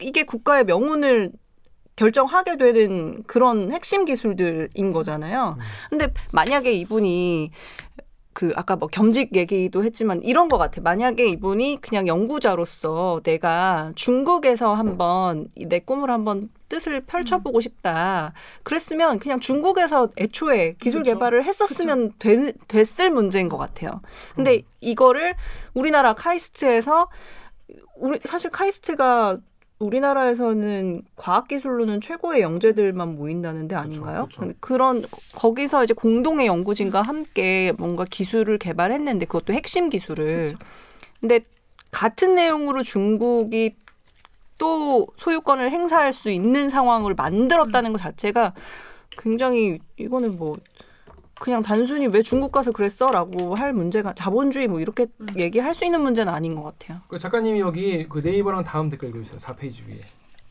이게 0.00 0.22
국가의 0.22 0.64
명운을 0.64 1.32
결정하게 1.96 2.58
되는 2.58 3.22
그런 3.26 3.72
핵심 3.72 4.04
기술들인 4.04 4.92
거잖아요. 4.92 5.56
음. 5.58 5.62
근데 5.88 6.12
만약에 6.32 6.72
이분이 6.72 7.50
그 8.34 8.52
아까 8.54 8.76
뭐 8.76 8.86
겸직 8.88 9.34
얘기도 9.34 9.82
했지만 9.82 10.20
이런 10.22 10.48
것 10.48 10.58
같아. 10.58 10.82
만약에 10.82 11.26
이분이 11.26 11.78
그냥 11.80 12.06
연구자로서 12.06 13.22
내가 13.24 13.92
중국에서 13.94 14.74
한번 14.74 15.48
이내 15.54 15.78
꿈을 15.78 16.10
한번 16.10 16.50
뜻을 16.68 17.02
펼쳐보고 17.02 17.60
싶다. 17.60 18.32
그랬으면 18.62 19.18
그냥 19.18 19.38
중국에서 19.38 20.08
애초에 20.16 20.74
기술 20.80 21.02
그쵸. 21.02 21.12
개발을 21.14 21.44
했었으면 21.44 22.12
되, 22.18 22.52
됐을 22.68 23.10
문제인 23.10 23.48
것 23.48 23.56
같아요. 23.56 24.00
근데 24.34 24.62
이거를 24.80 25.34
우리나라 25.74 26.14
카이스트에서 26.14 27.08
우리 27.96 28.18
사실 28.24 28.50
카이스트가 28.50 29.38
우리나라에서는 29.78 31.02
과학기술로는 31.16 32.00
최고의 32.00 32.40
영재들만 32.40 33.16
모인다는 33.16 33.68
데 33.68 33.76
아닌가요? 33.76 34.24
그쵸. 34.24 34.40
근데 34.40 34.54
그런 34.60 35.04
거기서 35.34 35.84
이제 35.84 35.92
공동의 35.92 36.46
연구진과 36.46 37.02
함께 37.02 37.72
뭔가 37.76 38.04
기술을 38.08 38.56
개발했는데 38.58 39.26
그것도 39.26 39.52
핵심 39.52 39.90
기술을. 39.90 40.56
근데 41.20 41.40
같은 41.90 42.34
내용으로 42.34 42.82
중국이 42.82 43.76
또 44.58 45.06
소유권을 45.16 45.70
행사할 45.70 46.12
수 46.12 46.30
있는 46.30 46.68
상황을 46.68 47.14
만들었다는 47.14 47.92
것 47.92 47.98
자체가 47.98 48.54
굉장히 49.10 49.78
이거는 49.96 50.36
뭐 50.36 50.56
그냥 51.38 51.62
단순히 51.62 52.06
왜 52.06 52.22
중국 52.22 52.50
가서 52.50 52.72
그랬어라고 52.72 53.54
할 53.54 53.72
문제가 53.72 54.14
자본주의 54.14 54.66
뭐 54.68 54.80
이렇게 54.80 55.06
음. 55.20 55.26
얘기할 55.36 55.74
수 55.74 55.84
있는 55.84 56.00
문제는 56.00 56.32
아닌 56.32 56.54
것 56.54 56.62
같아요. 56.62 57.00
그 57.08 57.18
작가님이 57.18 57.60
여기 57.60 58.08
그 58.08 58.18
네이버랑 58.18 58.64
다음 58.64 58.88
댓글 58.88 59.10
읽어주세요. 59.10 59.36
4페이지 59.36 59.86
위에. 59.86 60.00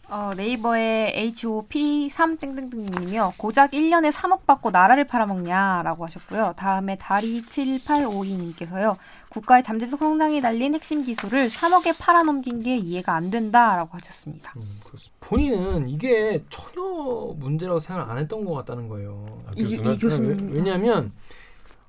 어, 0.08 0.34
네이버에 0.36 1.14
HOP 1.16 2.10
3 2.10 2.38
땡땡땡님이요. 2.38 3.34
고작 3.38 3.72
1년에 3.72 4.12
3억 4.12 4.46
받고 4.46 4.70
나라를 4.70 5.08
팔아먹냐라고 5.08 6.06
하셨고요. 6.06 6.54
다음에 6.56 6.96
다리 6.98 7.42
7852님께서요. 7.42 8.98
국가의 9.30 9.64
잠재적 9.64 10.00
성장이 10.00 10.42
달린 10.42 10.76
핵심 10.76 11.04
기술을 11.04 11.50
3억에 11.50 11.96
팔아넘긴 12.00 12.62
게 12.62 12.78
이해가 12.78 13.14
안 13.16 13.32
된다라고 13.32 13.90
하셨습니다. 13.98 14.54
음, 14.58 14.78
그렇습니다. 14.86 15.16
본인은 15.28 15.90
이게 15.90 16.44
전혀 16.50 17.34
문제라고 17.38 17.80
생각 17.80 18.10
안 18.10 18.20
했던 18.20 18.46
것 18.46 18.54
같다는 18.54 18.88
거예요. 18.88 19.40
아, 19.48 19.52
이- 19.56 19.64
이 19.64 19.98
교수님. 20.00 20.52
왜, 20.54 20.62
냐면 20.62 21.14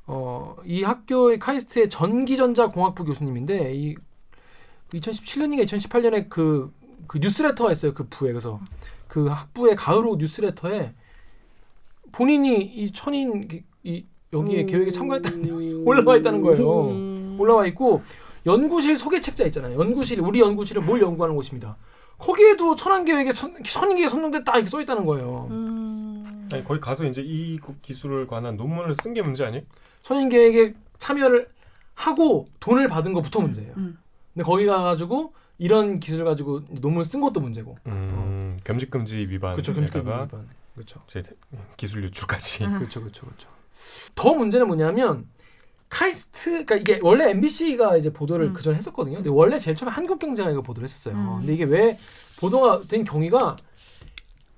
어, 0.06 0.56
이 0.64 0.82
학교의 0.82 1.38
카이스트의 1.38 1.90
전기전자공학부 1.90 3.04
교수님인데 3.04 3.74
이 3.74 3.94
2017년인가 4.92 5.64
2018년에 5.64 6.28
그, 6.28 6.72
그 7.06 7.18
뉴스레터가 7.18 7.72
있어요. 7.72 7.94
그 7.94 8.06
부에 8.08 8.30
그래서 8.32 8.60
그 9.08 9.26
학부의 9.26 9.76
가을호 9.76 10.16
뉴스레터에 10.16 10.92
본인이 12.12 12.60
이 12.62 12.92
천인 12.92 13.48
기- 13.48 13.62
이 13.84 14.04
여기에 14.32 14.62
음. 14.62 14.66
계획에 14.66 14.90
참가했다는 14.90 15.42
내용이 15.42 15.74
올라와 15.86 16.16
있다는 16.16 16.40
거예요. 16.42 17.36
올라와 17.38 17.66
있고 17.68 18.02
연구실 18.44 18.96
소개 18.96 19.20
책자 19.20 19.44
있잖아요. 19.46 19.78
연구실 19.78 20.20
우리 20.20 20.40
연구실은 20.40 20.84
뭘 20.86 21.00
연구하는 21.00 21.34
곳입니다. 21.36 21.76
거기에도 22.18 22.74
천안 22.76 23.04
계획에 23.04 23.32
천, 23.32 23.54
천인계획 23.62 24.08
선정됐다 24.10 24.52
이렇게 24.54 24.68
써 24.70 24.80
있다는 24.80 25.04
거예요. 25.04 25.48
음. 25.50 26.48
아니 26.52 26.64
거기 26.64 26.80
가서 26.80 27.04
이제 27.04 27.22
이 27.24 27.58
기술을 27.82 28.26
관한 28.26 28.56
논문을 28.56 28.94
쓴 29.02 29.12
게 29.14 29.20
문제 29.22 29.44
아니에요? 29.44 29.64
천인 30.02 30.28
계획에 30.28 30.74
참여를 30.98 31.48
하고 31.94 32.46
돈을 32.60 32.88
받은 32.88 33.12
것부터 33.12 33.40
문제예요. 33.40 33.74
음. 33.76 33.98
근데 34.32 34.44
거기 34.44 34.64
가가지고 34.66 35.32
이런 35.58 36.00
기술 36.00 36.24
가지고 36.24 36.62
논문 36.68 37.04
쓴 37.04 37.20
것도 37.20 37.40
문제고. 37.40 37.76
음, 37.86 38.58
겸직금지 38.64 39.26
그렇죠. 39.26 39.72
위반에다가 39.72 40.28
그렇죠. 40.74 41.00
이제 41.08 41.22
기술 41.76 42.04
유출까지. 42.04 42.64
음. 42.64 42.78
그렇죠. 42.78 43.00
그렇죠. 43.00 43.24
그렇죠. 43.26 43.48
더 44.14 44.34
문제는 44.34 44.66
뭐냐면 44.66 45.26
카이스트 45.88 46.50
그러니까 46.50 46.76
이게 46.76 46.98
원래 47.02 47.30
MBC가 47.30 47.96
이제 47.96 48.12
보도를 48.12 48.48
음. 48.48 48.52
그전에 48.54 48.76
했었거든요. 48.76 49.16
근데 49.16 49.30
원래 49.30 49.58
제일 49.58 49.76
처음에 49.76 49.92
한국경제가 49.92 50.50
이거 50.50 50.60
보도를 50.60 50.84
했었어요. 50.88 51.14
음. 51.14 51.36
근데 51.38 51.54
이게 51.54 51.64
왜 51.64 51.98
보도가 52.40 52.82
된 52.88 53.04
경위가 53.04 53.56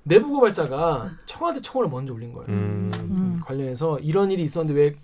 내부 0.02 0.30
고발자가 0.30 1.12
청와대 1.26 1.60
청원을 1.60 1.90
먼저 1.90 2.12
올린 2.14 2.32
거예요. 2.32 2.48
음. 2.48 2.90
음. 2.94 3.40
관련해서 3.44 3.98
이런 4.00 4.30
일이 4.30 4.42
있었는데 4.42 4.80
왜 4.80 4.96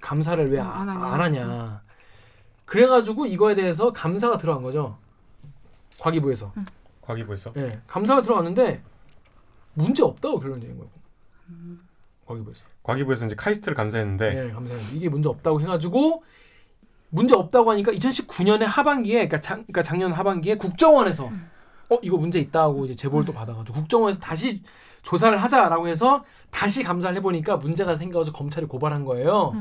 감사를 0.00 0.46
왜 0.48 0.60
음, 0.60 0.64
아- 0.66 0.80
하냐. 0.80 0.92
하냐. 1.42 1.82
그래가지고 2.64 3.26
이거에 3.26 3.54
대해서 3.54 3.92
감사가 3.92 4.38
들어간 4.38 4.62
거죠. 4.62 4.96
과기부에서. 6.04 6.52
과기부에서 7.00 7.52
예, 7.56 7.80
감사가 7.86 8.22
들어갔는데 8.22 8.82
문제 9.74 10.02
없다고 10.02 10.38
결론 10.38 10.60
내린 10.60 10.76
거예요. 10.76 10.90
과기부에서. 12.26 12.62
과기부에서 12.82 13.26
이제 13.26 13.34
카이스트를 13.34 13.74
감사했는데 13.74 14.34
네, 14.34 14.52
감사합니다. 14.52 14.90
이게 14.92 15.08
문제 15.08 15.28
없다고 15.28 15.60
해가지고 15.62 16.22
문제 17.10 17.34
없다고 17.34 17.70
하니까 17.70 17.92
2019년에 17.92 18.64
하반기에, 18.64 19.14
그러니까, 19.14 19.40
작, 19.40 19.54
그러니까 19.54 19.82
작년 19.82 20.12
하반기에 20.12 20.56
국정원에서 20.56 21.30
어 21.90 21.98
이거 22.02 22.16
문제 22.16 22.38
있다고 22.40 22.86
이제 22.86 22.96
제보를 22.96 23.24
또 23.24 23.32
받아가지고 23.32 23.78
국정원에서 23.78 24.18
다시 24.20 24.62
조사를 25.02 25.36
하자라고 25.36 25.86
해서 25.88 26.24
다시 26.50 26.82
감사를 26.82 27.16
해보니까 27.18 27.58
문제가 27.58 27.96
생겨서 27.96 28.32
검찰이 28.32 28.66
고발한 28.66 29.04
거예요. 29.04 29.52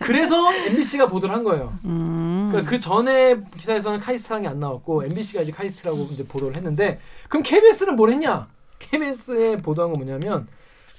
그래서 0.00 0.52
MBC가 0.54 1.06
보도를 1.08 1.34
한 1.34 1.44
거예요. 1.44 1.72
음. 1.84 2.48
그러니까 2.50 2.70
그 2.70 2.78
전에 2.80 3.40
기사에서는 3.56 3.98
카이스트라는 4.00 4.42
게 4.42 4.48
안 4.48 4.60
나왔고 4.60 5.04
MBC가 5.04 5.42
이제 5.42 5.52
카이스트라고 5.52 6.08
이제 6.12 6.26
보도를 6.26 6.56
했는데 6.56 7.00
그럼 7.28 7.42
KBS는 7.42 7.96
뭘 7.96 8.10
했냐? 8.10 8.48
KBS에 8.78 9.60
보도한 9.60 9.92
건 9.92 10.04
뭐냐면 10.04 10.46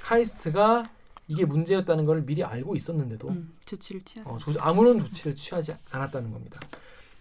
카이스트가 0.01 0.83
이게 1.27 1.45
문제였다는 1.45 2.05
걸 2.05 2.25
미리 2.25 2.43
알고 2.43 2.75
있었는데도 2.75 3.29
음, 3.29 3.53
조치를 3.65 4.01
취하자. 4.03 4.29
어, 4.29 4.37
조- 4.39 4.53
아무런 4.59 4.99
조치를 4.99 5.35
취하지 5.35 5.73
않았다는 5.91 6.31
겁니다. 6.31 6.59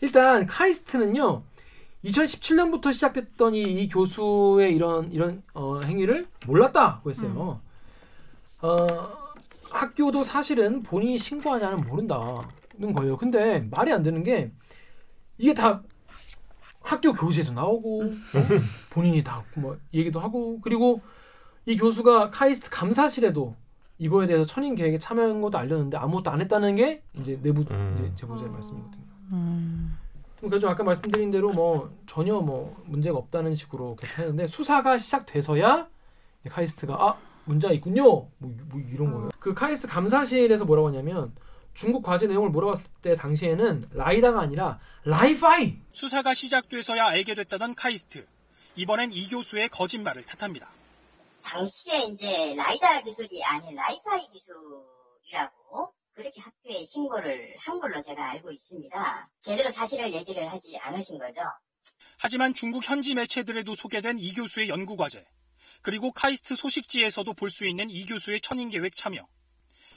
일단 0.01 0.47
카이스트는요. 0.47 1.43
2017년부터 2.05 2.93
시작됐던 2.93 3.55
이, 3.55 3.63
이 3.63 3.89
교수의 3.89 4.75
이런 4.75 5.11
이런 5.13 5.43
어, 5.53 5.81
행위를 5.83 6.27
몰랐다고 6.47 7.11
했어요. 7.11 7.61
어, 8.61 8.77
학교도 9.71 10.23
사실은 10.23 10.83
본인이 10.83 11.19
신고하지 11.19 11.65
않으면 11.65 11.87
모른다는 11.87 12.93
거예요. 12.95 13.17
근데 13.17 13.61
말이 13.71 13.93
안 13.93 14.03
되는 14.03 14.23
게 14.23 14.51
이게 15.37 15.55
다 15.55 15.83
학교 16.81 17.13
교재도 17.13 17.53
나오고 17.53 18.03
어? 18.05 18.09
본인이 18.91 19.23
다 19.23 19.45
뭐 19.57 19.77
얘기도 19.93 20.21
하고 20.21 20.61
그리고 20.61 21.01
이 21.67 21.77
교수가 21.77 22.31
카이스트 22.31 22.71
감사실에도 22.71 23.55
이거에 23.99 24.27
대해서 24.27 24.45
천인 24.47 24.75
계획에 24.75 24.99
참여한 24.99 25.41
것도 25.43 25.59
알렸는데 25.59 25.97
아무것도 25.97 26.31
안 26.31 26.41
했다는 26.41 26.77
게 26.77 27.03
이제 27.19 27.39
내부 27.43 27.65
음. 27.71 27.97
이제 27.99 28.13
제보자의 28.15 28.51
말씀이거든요. 28.51 29.03
음. 29.33 29.99
그래서 30.41 30.69
아까 30.69 30.85
말씀드린 30.85 31.33
대로 31.33 31.53
뭐 31.53 31.91
전혀 32.07 32.35
뭐 32.41 32.81
문제가 32.87 33.19
없다는 33.19 33.57
식으로 33.57 33.97
계속 33.97 34.21
했는데 34.21 34.47
수사가 34.47 34.97
시작돼서야 34.97 35.89
카이스트가 36.49 36.95
아 36.95 37.17
문제가 37.49 37.73
있군요 37.73 38.05
뭐, 38.05 38.31
뭐 38.39 38.81
이런 38.93 39.13
거예요. 39.13 39.31
그 39.41 39.55
카이스트 39.55 39.89
감사실에서 39.89 40.65
뭐라고 40.65 40.89
하냐면 40.89 41.35
중국 41.75 42.03
과제 42.03 42.27
내용을 42.27 42.51
물어봤을 42.51 42.91
때 43.03 43.15
당시에는 43.15 43.85
라이다가 43.93 44.41
아니라 44.41 44.79
Li-Fi 45.05 45.79
수사가 45.93 46.35
시작돼서야 46.35 47.07
알게 47.07 47.35
됐다던 47.35 47.75
카이스트. 47.75 48.27
이번엔 48.77 49.13
이 49.13 49.29
교수의 49.29 49.69
거짓말을 49.71 50.25
탓합니다. 50.25 50.69
당시에 51.43 52.01
이제 52.05 52.55
라이다 52.57 53.03
기술이 53.03 53.43
아닌 53.45 53.75
Li-Fi 53.75 54.21
기술이라고 54.33 55.93
그렇게 56.15 56.41
학교에 56.41 56.85
신고를 56.85 57.55
한 57.61 57.79
걸로 57.79 58.03
제가 58.03 58.33
알고 58.33 58.51
있습니다. 58.51 59.31
제대로 59.41 59.71
사실을 59.71 60.13
얘기를 60.13 60.51
하지 60.51 60.77
않으신 60.79 61.19
거죠. 61.19 61.41
하지만 62.19 62.55
중국 62.55 62.83
현지 62.89 63.15
매체들에도 63.15 63.75
소개된 63.77 64.19
이 64.19 64.35
교수의 64.35 64.69
연구 64.69 64.97
과제, 64.97 65.25
그리고 65.83 66.13
카이스트 66.13 66.55
소식지에서도 66.57 67.33
볼 67.35 67.51
수 67.51 67.67
있는 67.67 67.91
이 67.91 68.05
교수의 68.07 68.41
천인 68.41 68.69
계획 68.71 68.95
참여. 68.97 69.21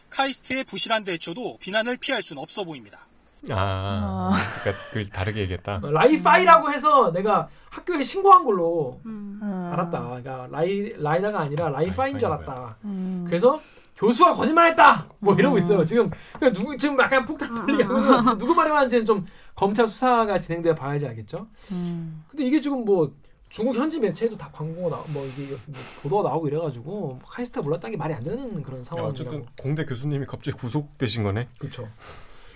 카이스트의 0.09 0.63
부실한 0.65 1.03
대처도 1.03 1.57
비난을 1.59 1.97
피할 1.97 2.21
수는 2.21 2.41
없어 2.41 2.63
보입니다. 2.63 3.07
아, 3.49 4.31
그러니까 4.61 4.83
그걸 4.87 5.05
다르게 5.07 5.41
얘기했다. 5.41 5.81
Li-Fi라고 5.83 6.71
해서 6.71 7.11
내가 7.11 7.47
학교에 7.69 8.03
신고한 8.03 8.43
걸로 8.43 9.01
음. 9.05 9.39
알았다. 9.73 10.01
그러니까 10.01 10.47
라이 10.51 10.93
라이다가 11.01 11.39
아니라 11.41 11.69
Li-Fi인 11.69 12.19
줄 12.19 12.27
알았다. 12.31 12.77
음. 12.85 13.23
그래서 13.27 13.59
교수가 13.95 14.33
거짓말했다. 14.33 15.07
뭐 15.19 15.33
이러고 15.35 15.57
있어요. 15.57 15.83
지금 15.85 16.11
누구 16.53 16.75
지금 16.77 16.99
약간 16.99 17.25
폭탄 17.25 17.53
돌리기 17.55 17.83
하면서 17.83 18.37
누구 18.37 18.53
말이 18.53 18.69
맞는지는 18.71 19.05
좀 19.05 19.25
검찰 19.55 19.87
수사가 19.87 20.39
진행돼 20.39 20.75
봐야지 20.75 21.07
알겠죠. 21.07 21.47
음. 21.71 22.23
근데 22.27 22.43
이게 22.45 22.61
지금 22.61 22.85
뭐 22.85 23.11
중국 23.51 23.75
현지 23.75 23.99
매체에도 23.99 24.37
다 24.37 24.49
광고가 24.53 24.95
나, 24.97 25.03
뭐 25.09 25.25
이게 25.25 25.47
뭐 25.65 25.79
보도가 26.01 26.29
나오고 26.29 26.47
이래가지고 26.47 27.19
카이스트가 27.27 27.61
몰랐다는 27.63 27.91
게 27.91 27.97
말이 27.97 28.13
안 28.13 28.23
되는 28.23 28.63
그런 28.63 28.79
야, 28.79 28.83
상황이라고. 28.85 29.09
어쨌든 29.11 29.45
공대 29.59 29.85
교수님이 29.85 30.25
갑자기 30.25 30.57
구속되신 30.57 31.23
거네. 31.23 31.49
그렇죠. 31.59 31.87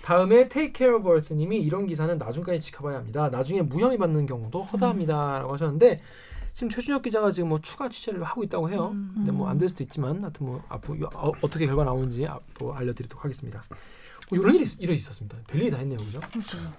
다음에 0.02 0.48
Take 0.48 0.72
Care 0.74 0.96
of 0.96 1.06
Earth님이 1.08 1.58
이런 1.60 1.86
기사는 1.86 2.16
나중까지 2.16 2.60
지켜봐야 2.60 2.96
합니다. 2.98 3.28
나중에 3.28 3.60
무혐의 3.62 3.98
받는 3.98 4.26
경우도 4.26 4.62
허다합니다라고 4.62 5.52
하셨는데 5.52 6.00
지금 6.54 6.70
최준혁 6.70 7.02
기자가 7.02 7.30
지금 7.32 7.50
뭐 7.50 7.60
추가 7.60 7.88
취재를 7.90 8.22
하고 8.24 8.42
있다고 8.42 8.70
해요. 8.70 8.90
음. 8.94 9.12
근데 9.16 9.32
뭐 9.32 9.48
안 9.50 9.58
될 9.58 9.68
수도 9.68 9.82
있지만 9.84 10.22
하여튼 10.22 10.46
뭐 10.46 10.62
앞으로 10.70 11.08
어, 11.12 11.32
어떻게 11.42 11.66
결과 11.66 11.84
나오는지 11.84 12.24
아, 12.26 12.38
또 12.54 12.72
알려드리도록 12.74 13.22
하겠습니다. 13.22 13.62
뭐 14.30 14.38
이런 14.38 14.54
일이 14.54 14.64
있- 14.64 14.80
일이 14.80 14.94
있었습니다. 14.94 15.36
별일이 15.48 15.70
다 15.70 15.76
했네요, 15.76 15.98
그죠? 15.98 16.20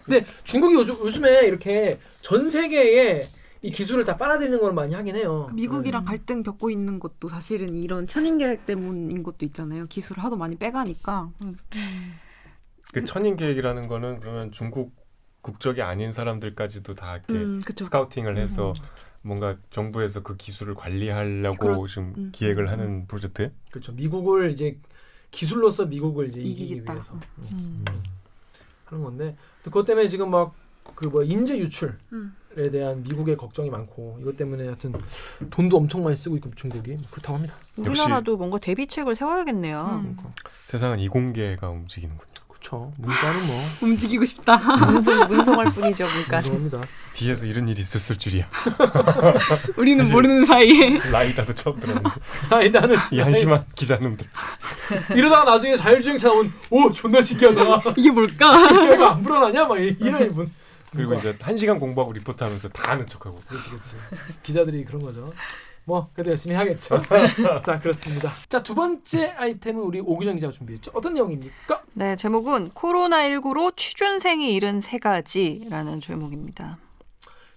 근데 0.03 0.25
중국이 0.43 0.73
요즘 0.73 0.95
요즘에 0.95 1.45
이렇게 1.45 1.99
전 2.21 2.49
세계에 2.49 3.27
이 3.63 3.71
기술을 3.71 4.05
다 4.05 4.17
빨아들이는 4.17 4.59
걸 4.59 4.73
많이 4.73 4.93
하긴 4.93 5.15
해요. 5.15 5.49
미국이랑 5.53 6.05
갈등 6.05 6.43
겪고 6.43 6.69
있는 6.69 6.99
것도 6.99 7.27
사실은 7.29 7.75
이런 7.75 8.05
천인 8.07 8.37
계획 8.37 8.65
때문인 8.65 9.23
것도 9.23 9.45
있잖아요. 9.45 9.87
기술을 9.87 10.23
하도 10.23 10.35
많이 10.37 10.55
빼가니까. 10.55 11.31
음. 11.41 11.57
그 12.93 13.03
천인 13.03 13.35
계획이라는 13.35 13.87
거는 13.87 14.19
그러면 14.19 14.51
중국 14.51 14.93
국적이 15.41 15.81
아닌 15.81 16.11
사람들까지도 16.11 16.93
다 16.95 17.15
이렇게 17.17 17.33
음. 17.33 17.61
스카우팅을 17.61 18.37
해서 18.37 18.73
뭔가 19.21 19.57
정부에서 19.71 20.21
그 20.23 20.35
기술을 20.37 20.75
관리하려고 20.75 21.57
그렇- 21.57 21.87
지금 21.87 22.13
음. 22.17 22.29
기획을 22.33 22.69
하는 22.69 23.07
프로젝트. 23.07 23.51
그렇죠. 23.71 23.91
미국을 23.93 24.51
이제 24.51 24.77
기술로서 25.31 25.85
미국을 25.85 26.27
이제 26.29 26.39
이기기 26.39 26.63
이기겠다. 26.65 26.93
위해서 26.93 27.13
음. 27.39 27.47
음. 27.51 27.85
하는 28.85 29.03
건데 29.03 29.35
또 29.63 29.71
그것 29.71 29.85
때문에 29.85 30.07
지금 30.07 30.29
막 30.29 30.53
그 30.95 31.09
뭐 31.09 31.21
인재 31.21 31.57
유출 31.57 31.97
에 32.57 32.61
음. 32.63 32.71
대한 32.71 33.03
미국의 33.03 33.37
걱정이 33.37 33.69
많고 33.69 34.17
이것 34.21 34.35
때문에 34.35 34.65
하여튼 34.65 34.93
돈도 35.51 35.77
엄청 35.77 36.03
많이 36.03 36.15
쓰고 36.15 36.37
있고 36.37 36.49
중국이 36.55 36.91
뭐 36.91 37.01
그렇다고 37.11 37.35
합니다. 37.35 37.55
우리나라도 37.77 38.35
뭔가 38.37 38.57
대비책을 38.57 39.13
세워야겠네요. 39.15 40.01
음. 40.03 40.15
그러니까. 40.17 40.39
세상은 40.63 40.99
이공계가 40.99 41.69
움직이는군요. 41.69 42.25
그렇죠. 42.47 42.91
문과는 42.97 43.47
뭐 43.47 43.55
움직이고 43.87 44.25
싶다. 44.25 44.57
문송, 44.87 45.27
문송할 45.27 45.71
뿐이죠, 45.73 46.05
문과. 46.07 46.41
죄송합니다. 46.41 46.81
뒤에서 47.13 47.45
이런 47.45 47.67
일이 47.67 47.81
있었을 47.81 48.17
줄이야. 48.17 48.49
우리는 49.77 50.09
모르는 50.09 50.45
사이에. 50.45 50.97
라이다도 51.11 51.53
처음 51.53 51.79
들었는데 51.79 52.09
나는 52.73 52.95
이 53.11 53.19
한심한 53.19 53.63
기자놈들. 53.75 54.25
이러다가 55.15 55.51
나중에 55.51 55.75
자율주행차 55.75 56.27
나오면 56.29 56.51
오 56.71 56.91
존나 56.91 57.21
신기하다. 57.21 57.93
이게 57.97 58.09
뭘까? 58.09 58.47
야, 58.47 58.93
이거 58.95 59.05
안 59.05 59.21
불어나냐? 59.21 59.65
막 59.65 59.79
이- 59.79 59.95
이런 59.99 60.27
분. 60.29 60.51
그리고 60.97 61.13
이제 61.15 61.37
한 61.41 61.55
시간 61.55 61.79
공부하고 61.79 62.11
리포트하면서 62.13 62.69
다 62.69 62.91
아는 62.91 63.05
척하고. 63.05 63.39
그렇지 63.47 63.69
그렇지. 63.69 63.95
기자들이 64.43 64.83
그런 64.85 65.01
거죠. 65.01 65.31
뭐 65.85 66.09
그래도 66.13 66.31
열심히 66.31 66.53
하겠죠. 66.55 67.01
자 67.65 67.79
그렇습니다. 67.79 68.29
자 68.49 68.61
두 68.61 68.75
번째 68.75 69.29
아이템은 69.37 69.81
우리 69.81 69.99
오규정 70.01 70.35
기자가 70.35 70.51
준비했죠. 70.51 70.91
어떤 70.93 71.13
내용입니까? 71.13 71.81
네, 71.93 72.15
제목은 72.17 72.71
코로나19로 72.71 73.75
취준생이 73.77 74.53
잃은 74.55 74.81
세 74.81 74.97
가지라는 74.99 76.01
제목입니다. 76.01 76.77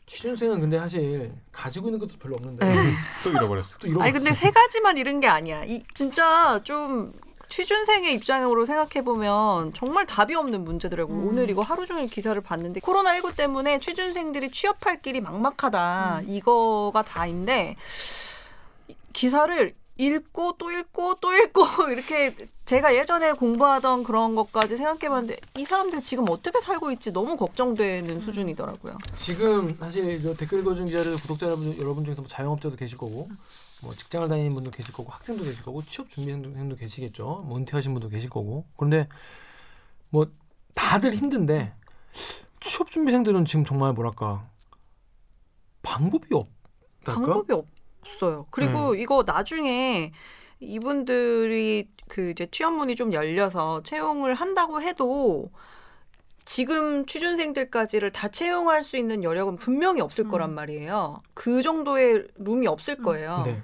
취준생은 0.06 0.60
근데 0.60 0.78
사실 0.78 1.32
가지고 1.52 1.88
있는 1.88 1.98
것도 2.00 2.18
별로 2.18 2.34
없는데 2.36 2.64
네. 2.66 2.92
또 3.24 3.30
잃어버렸어. 3.30 3.78
또 3.80 3.86
이런 3.88 4.02
아니 4.02 4.12
거 4.12 4.18
근데. 4.18 4.32
세 4.32 4.50
가지만 4.50 4.96
잃은 4.96 5.20
게 5.20 5.26
아니야. 5.28 5.64
이 5.64 5.82
진짜 5.94 6.60
좀 6.64 7.12
취준생의 7.50 8.14
입장으로 8.14 8.64
생각해 8.64 9.04
보면 9.04 9.74
정말 9.74 10.06
답이 10.06 10.34
없는 10.34 10.64
문제더라고. 10.64 11.12
요 11.12 11.16
음. 11.16 11.28
오늘 11.28 11.50
이거 11.50 11.62
하루 11.62 11.86
종일 11.86 12.08
기사를 12.08 12.40
봤는데 12.40 12.80
코로나19 12.80 13.36
때문에 13.36 13.80
취준생들이 13.80 14.50
취업할 14.50 15.02
길이 15.02 15.20
막막하다. 15.20 16.22
이거가 16.26 17.02
다인데 17.02 17.76
기사를 19.12 19.74
읽고 19.98 20.54
또 20.56 20.70
읽고 20.70 21.16
또 21.20 21.34
읽고 21.34 21.64
이렇게 21.92 22.34
제가 22.64 22.94
예전에 22.94 23.32
공부하던 23.32 24.04
그런 24.04 24.34
것까지 24.34 24.76
생각해봤는데 24.76 25.36
이 25.58 25.64
사람들 25.64 26.00
지금 26.00 26.28
어떻게 26.30 26.60
살고 26.60 26.92
있지 26.92 27.12
너무 27.12 27.36
걱정되는 27.36 28.20
수준이더라고요. 28.20 28.96
지금 29.18 29.76
사실 29.78 30.22
저 30.22 30.34
댓글 30.34 30.60
읽어준 30.60 30.86
기자들 30.86 31.16
구독자 31.16 31.46
여러분, 31.46 31.76
여러분 31.78 32.04
중에서 32.04 32.22
뭐 32.22 32.28
자영업자도 32.28 32.76
계실 32.76 32.96
거고 32.96 33.28
뭐 33.82 33.94
직장을 33.94 34.28
다니는 34.28 34.54
분도 34.54 34.70
계실 34.70 34.92
거고 34.92 35.10
학생도 35.10 35.44
계실 35.44 35.64
거고 35.64 35.82
취업 35.82 36.10
준비생도 36.10 36.76
계시겠죠. 36.76 37.44
뭐 37.46 37.58
은퇴하신 37.58 37.92
분도 37.92 38.08
계실 38.08 38.28
거고 38.28 38.66
그런데 38.76 39.08
뭐 40.10 40.30
다들 40.74 41.14
힘든데 41.14 41.74
취업 42.60 42.90
준비생들은 42.90 43.44
지금 43.44 43.64
정말 43.64 43.92
뭐랄까 43.92 44.48
방법이 45.82 46.34
없달까? 46.34 47.20
방법이 47.20 47.52
없어요. 48.02 48.46
그리고 48.50 48.94
이거 48.94 49.24
나중에 49.26 50.12
이분들이 50.60 51.88
그 52.08 52.30
이제 52.30 52.46
취업문이 52.46 52.96
좀 52.96 53.12
열려서 53.12 53.82
채용을 53.82 54.34
한다고 54.34 54.82
해도 54.82 55.50
지금 56.50 57.06
취준생들까지를 57.06 58.10
다 58.10 58.26
채용할 58.26 58.82
수 58.82 58.96
있는 58.96 59.22
여력은 59.22 59.56
분명히 59.56 60.00
없을 60.00 60.24
음. 60.24 60.30
거란 60.32 60.52
말이에요. 60.52 61.22
그 61.32 61.62
정도의 61.62 62.26
룸이 62.38 62.66
없을 62.66 62.96
거예요. 62.96 63.44
네. 63.46 63.62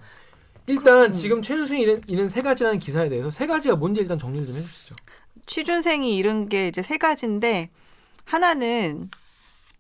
일단 0.69 1.07
음. 1.07 1.13
지금 1.13 1.43
최준생이 1.43 1.83
잃은, 1.83 2.03
잃은 2.07 2.29
세 2.29 2.43
가지라는 2.43 2.79
기사에 2.79 3.09
대해서 3.09 3.29
세 3.29 3.49
가지가 3.49 3.75
뭔지 3.75 4.03
일단 4.03 4.21
정리를 4.21 4.47
좀 4.47 4.55
해주시죠. 4.55 4.95
취준생이 5.47 6.17
잃은 6.17 6.49
게 6.49 6.69
이제 6.69 6.81
세 6.81 6.97
가지인데 6.97 7.71
하나는 8.25 9.11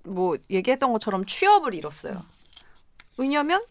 뭐 0.03 0.37
얘기했던 0.51 0.93
것처럼 0.93 1.27
취업을 1.27 1.75
잃었어요. 1.75 2.25
왜냐하면 3.19 3.63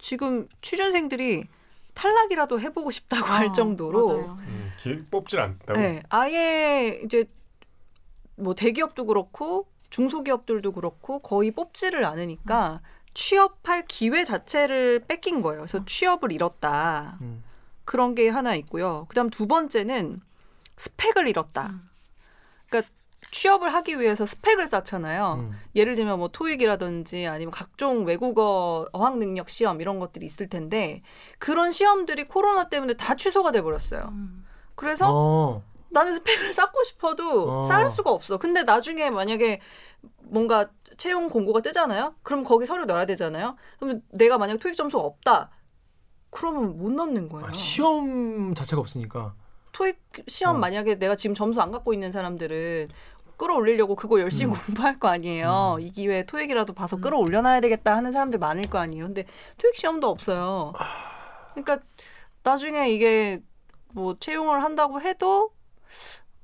지금 0.00 0.48
취준생들이 0.60 1.44
탈락이라도 1.94 2.60
해보고 2.60 2.90
싶다고 2.90 3.26
할 3.26 3.46
아, 3.50 3.52
정도로 3.52 4.08
맞아요. 4.08 4.38
음, 4.40 4.72
기, 4.76 5.04
뽑질 5.08 5.38
않다고. 5.38 5.78
네, 5.78 6.02
아예 6.08 7.00
이제 7.04 7.26
뭐 8.38 8.54
대기업도 8.54 9.06
그렇고 9.06 9.66
중소기업들도 9.90 10.72
그렇고 10.72 11.18
거의 11.20 11.50
뽑지를 11.50 12.04
않으니까 12.04 12.80
취업할 13.14 13.84
기회 13.88 14.24
자체를 14.24 15.04
뺏긴 15.08 15.40
거예요. 15.40 15.60
그래서 15.62 15.84
취업을 15.84 16.30
잃었다. 16.32 17.18
음. 17.20 17.42
그런 17.84 18.14
게 18.14 18.28
하나 18.28 18.54
있고요. 18.54 19.06
그다음 19.08 19.30
두 19.30 19.46
번째는 19.46 20.20
스펙을 20.76 21.26
잃었다. 21.26 21.68
음. 21.70 21.88
그러니까 22.68 22.92
취업을 23.30 23.72
하기 23.74 23.98
위해서 23.98 24.24
스펙을 24.24 24.68
쌓잖아요. 24.68 25.34
음. 25.40 25.58
예를 25.74 25.94
들면 25.96 26.18
뭐 26.18 26.28
토익이라든지 26.28 27.26
아니면 27.26 27.50
각종 27.50 28.04
외국어 28.04 28.86
어학 28.92 29.18
능력 29.18 29.48
시험 29.48 29.80
이런 29.80 29.98
것들이 29.98 30.24
있을 30.26 30.48
텐데 30.48 31.02
그런 31.38 31.72
시험들이 31.72 32.28
코로나 32.28 32.68
때문에 32.68 32.94
다 32.94 33.16
취소가 33.16 33.50
돼 33.50 33.62
버렸어요. 33.62 34.08
음. 34.12 34.44
그래서 34.74 35.06
어. 35.10 35.62
나는 35.90 36.14
스펙을 36.14 36.52
쌓고 36.52 36.82
싶어도 36.84 37.60
어. 37.60 37.64
쌓을 37.64 37.88
수가 37.88 38.10
없어. 38.10 38.36
근데 38.38 38.62
나중에 38.62 39.10
만약에 39.10 39.60
뭔가 40.22 40.70
채용 40.96 41.28
공고가 41.28 41.60
뜨잖아요. 41.60 42.14
그럼 42.22 42.44
거기 42.44 42.66
서류 42.66 42.84
넣어야 42.84 43.06
되잖아요. 43.06 43.56
그러면 43.78 44.02
내가 44.10 44.38
만약 44.38 44.58
토익 44.58 44.76
점수가 44.76 45.02
없다. 45.02 45.50
그러면 46.30 46.76
못 46.76 46.90
넣는 46.92 47.28
거예요. 47.28 47.46
아, 47.46 47.52
시험 47.52 48.54
자체가 48.54 48.80
없으니까. 48.80 49.34
토익 49.72 50.00
시험 50.26 50.56
어. 50.56 50.58
만약에 50.58 50.98
내가 50.98 51.16
지금 51.16 51.34
점수 51.34 51.60
안 51.60 51.70
갖고 51.70 51.94
있는 51.94 52.12
사람들은 52.12 52.88
끌어올리려고 53.36 53.94
그거 53.94 54.20
열심히 54.20 54.52
음. 54.52 54.58
공부할 54.66 54.98
거 54.98 55.08
아니에요. 55.08 55.76
음. 55.78 55.80
이 55.80 55.90
기회에 55.90 56.24
토익이라도 56.24 56.74
봐서 56.74 56.96
음. 56.96 57.00
끌어올려놔야 57.00 57.60
되겠다 57.60 57.96
하는 57.96 58.12
사람들 58.12 58.38
많을 58.38 58.62
거 58.64 58.78
아니에요. 58.78 59.06
근데 59.06 59.24
토익 59.56 59.76
시험도 59.76 60.08
없어요. 60.08 60.72
그러니까 61.54 61.78
나중에 62.42 62.90
이게 62.90 63.40
뭐 63.92 64.16
채용을 64.18 64.62
한다고 64.62 65.00
해도 65.00 65.52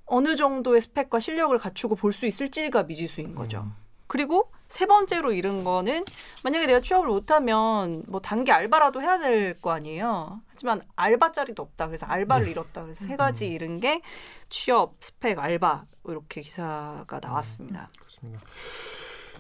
어느 0.07 0.37
정도의 0.37 0.81
스펙과 0.81 1.19
실력을 1.19 1.57
갖추고 1.59 1.95
볼 1.97 2.13
수 2.13 2.27
있을지가 2.27 2.85
미지수인 2.85 3.35
거죠. 3.35 3.63
음. 3.65 3.75
그리고 4.07 4.51
세 4.69 4.87
번째로 4.87 5.33
잃은 5.33 5.65
거는 5.65 6.05
만약에 6.43 6.67
내가 6.67 6.81
취업을 6.81 7.09
못하면 7.09 8.05
뭐 8.07 8.21
단기 8.21 8.53
알바라도 8.53 9.01
해야 9.01 9.19
될 9.19 9.59
거 9.61 9.73
아니에요. 9.73 10.41
하지만 10.49 10.83
알바 10.95 11.33
자리도 11.33 11.63
없다. 11.63 11.87
그래서 11.87 12.07
알바를 12.07 12.49
잃었다. 12.49 12.83
그래서 12.83 13.05
세 13.07 13.17
가지 13.17 13.47
잃은 13.49 13.81
게 13.81 14.03
취업, 14.51 14.97
스펙, 15.01 15.39
알바 15.39 15.87
이렇게 16.07 16.43
기사가 16.43 17.19
나왔습니다. 17.21 17.89
그렇습니다. 17.99 18.41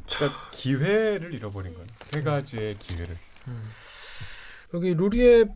그러니까 0.08 0.50
기회를 0.52 1.34
잃어버린 1.34 1.74
거예요. 1.74 1.86
세 2.04 2.22
가지의 2.22 2.78
기회를. 2.78 3.16
음. 3.48 3.70
여기 4.72 4.94
루리웹 4.94 5.46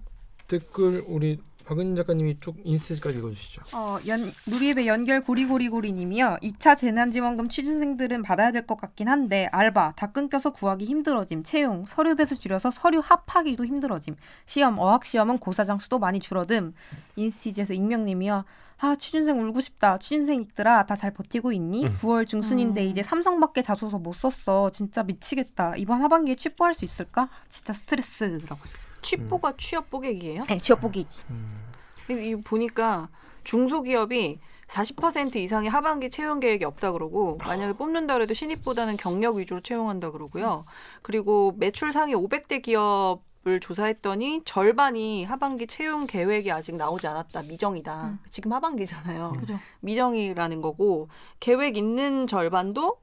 댓글 0.47 1.03
우리 1.07 1.41
박은 1.69 1.95
작가님이 1.97 2.39
쭉 2.41 2.57
인스티즈까지 2.65 3.19
읽어주시죠. 3.19 3.63
어, 3.77 3.99
연, 4.07 4.33
루리웹의 4.47 4.87
연결 4.87 5.21
고리고리고리님이요. 5.21 6.39
2차 6.43 6.79
재난지원금 6.79 7.51
취준생들은 7.51 8.23
받아야 8.23 8.51
될 8.53 8.67
것 8.67 8.77
같긴 8.81 9.07
한데 9.09 9.49
알바 9.53 9.93
다 9.97 10.07
끊겨서 10.13 10.51
구하기 10.51 10.87
힘들어짐. 10.87 11.43
채용 11.43 11.85
서류 11.87 12.17
배수 12.17 12.39
줄여서 12.41 12.71
서류 12.71 13.01
합하기도 13.05 13.67
힘들어짐. 13.67 14.17
시험 14.47 14.79
어학 14.79 15.05
시험은 15.05 15.39
고사장 15.39 15.79
수도 15.79 15.99
많이 15.99 16.21
줄어듦. 16.21 16.73
인스티즈에서 17.17 17.75
익명님이요. 17.75 18.45
아 18.81 18.95
취준생 18.95 19.41
울고 19.41 19.61
싶다. 19.61 19.99
취준생이들아 19.99 20.87
다 20.87 20.97
잘 20.97 21.13
버티고 21.13 21.53
있니? 21.53 21.87
음. 21.87 21.99
9월 22.01 22.27
중순인데 22.27 22.83
음. 22.83 22.87
이제 22.87 23.03
삼성밖에 23.03 23.63
자소서 23.63 23.99
못 23.99 24.13
썼어. 24.15 24.71
진짜 24.71 25.03
미치겠다. 25.03 25.75
이번 25.77 26.03
하반기에 26.03 26.37
취뽀할 26.37 26.75
수 26.75 26.85
있을까? 26.85 27.29
진짜 27.49 27.73
스트레스라고 27.73 28.55
하셨어요. 28.63 28.89
취뽀가 29.03 29.55
취업 29.57 29.91
뽀개기예요? 29.91 30.45
네, 30.45 30.59
취업 30.59 30.81
보기지. 30.81 31.23
음. 31.31 31.73
이, 32.11 32.15
이 32.15 32.37
보니까 32.37 33.09
중소기업이 33.45 34.39
40% 34.69 35.37
이상의 35.37 35.71
하반기 35.71 36.11
채용 36.11 36.41
계획이 36.41 36.65
없다 36.65 36.93
그러고 36.93 37.39
만약에 37.45 37.73
뽑는다 37.73 38.15
그래도 38.15 38.35
신입보다는 38.35 38.97
경력 38.99 39.37
위주로 39.37 39.61
채용한다 39.61 40.11
그러고요. 40.11 40.65
그리고 41.03 41.55
매출 41.57 41.93
상위 41.93 42.15
500대 42.15 42.63
기업 42.63 43.23
을 43.47 43.61
조사했더니 43.61 44.43
절반이 44.45 45.25
하반기 45.25 45.69
채용 45.69 46.07
계획이 46.07 46.51
아직 46.51 46.75
나오지 46.75 47.07
않았다. 47.07 47.43
미정이다. 47.43 48.07
음. 48.09 48.19
지금 48.31 48.53
하반기잖아요. 48.53 49.35
그죠. 49.39 49.59
미정이라는 49.81 50.61
거고 50.61 51.09
계획 51.39 51.77
있는 51.77 52.27
절반도 52.27 52.99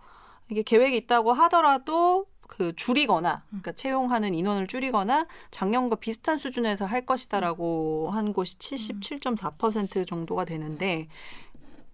이게 0.49 0.61
계획이 0.61 0.97
있다고 0.97 1.31
하더라도 1.31 2.27
그 2.47 2.75
줄이거나 2.75 3.43
그러니까 3.47 3.71
채용하는 3.71 4.35
인원을 4.35 4.67
줄이거나 4.67 5.25
작년과 5.51 5.95
비슷한 5.95 6.37
수준에서 6.37 6.85
할 6.85 7.05
것이다라고 7.05 8.09
한 8.11 8.33
곳이 8.33 8.57
77.4% 8.59 10.05
정도가 10.05 10.45
되는데 10.45 11.07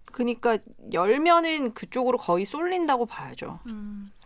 그러니까 0.04 0.58
열면은 0.92 1.72
그쪽으로 1.74 2.18
거의 2.18 2.44
쏠린다고 2.44 3.06
봐야죠. 3.06 3.60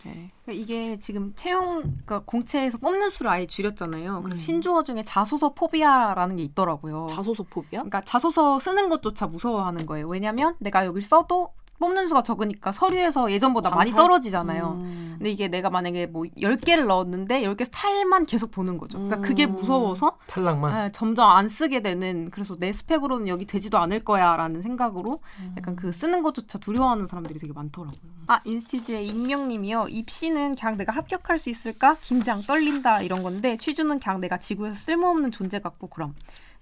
네. 0.06 0.30
그러니까 0.44 0.62
이게 0.62 0.98
지금 0.98 1.32
채용 1.36 1.82
그러니까 1.82 2.22
공채에서 2.24 2.78
뽑는 2.78 3.10
수를 3.10 3.30
아예 3.30 3.46
줄였잖아요. 3.46 4.22
그래서 4.22 4.36
음. 4.36 4.38
신조어 4.38 4.82
중에 4.84 5.02
자소서 5.04 5.52
포비아라는 5.54 6.36
게 6.36 6.42
있더라고요. 6.44 7.06
자소서 7.10 7.42
포비야? 7.42 7.80
그러니까 7.80 8.00
자소서 8.02 8.58
쓰는 8.60 8.88
것조차 8.88 9.26
무서워하는 9.26 9.86
거예요. 9.86 10.08
왜냐면 10.08 10.54
내가 10.58 10.86
여기 10.86 11.00
써도 11.00 11.52
뽑는 11.78 12.06
수가 12.06 12.22
적으니까 12.22 12.72
서류에서 12.72 13.30
예전보다 13.30 13.70
많이? 13.70 13.92
떨어지잖아요. 13.92 14.78
음. 14.80 15.14
근데 15.18 15.30
이게 15.30 15.48
내가 15.48 15.70
만약에 15.70 16.06
뭐 16.06 16.24
10개를 16.36 16.86
넣었는데 16.86 17.42
10개 17.42 17.68
탈만 17.70 18.24
계속 18.24 18.50
보는 18.50 18.78
거죠. 18.78 18.98
그러니까 18.98 19.26
그게 19.26 19.46
음. 19.46 19.56
무서워서 19.56 20.18
탈락만. 20.26 20.86
예, 20.86 20.92
점점 20.92 21.28
안 21.30 21.48
쓰게 21.48 21.80
되는 21.82 22.30
그래서 22.30 22.56
내 22.58 22.72
스펙으로는 22.72 23.28
여기 23.28 23.46
되지도 23.46 23.78
않을 23.78 24.04
거야라는 24.04 24.62
생각으로 24.62 25.20
약간 25.56 25.76
그 25.76 25.92
쓰는 25.92 26.22
것조차 26.22 26.58
두려워하는 26.58 27.06
사람들이 27.06 27.38
되게 27.38 27.52
많더라고요. 27.52 28.00
아 28.26 28.40
인스티즈의 28.44 29.06
익명님이요. 29.06 29.86
입시는 29.88 30.56
그냥 30.56 30.76
내가 30.76 30.92
합격할 30.92 31.38
수 31.38 31.48
있을까? 31.48 31.96
긴장 32.02 32.40
떨린다 32.42 33.02
이런 33.02 33.22
건데 33.22 33.56
취준은 33.56 34.00
그냥 34.00 34.20
내가 34.20 34.38
지구에서 34.38 34.74
쓸모없는 34.74 35.30
존재 35.30 35.60
같고 35.60 35.86
그럼. 35.88 36.14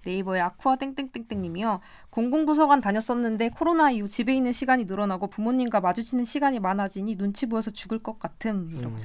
네이버의 0.05 0.41
아쿠아 0.41 0.77
땡땡땡땡님이요. 0.77 1.81
공공도서관 2.11 2.81
다녔었는데 2.81 3.49
코로나 3.49 3.91
이후 3.91 4.07
집에 4.07 4.33
있는 4.35 4.51
시간이 4.51 4.85
늘어나고 4.85 5.27
부모님과 5.27 5.81
마주치는 5.81 6.23
시간이 6.25 6.59
많아지니 6.59 7.17
눈치 7.17 7.47
보여서 7.47 7.71
죽을 7.71 7.99
것 7.99 8.19
같음. 8.19 8.71
이라고. 8.71 8.95
음. 8.95 9.01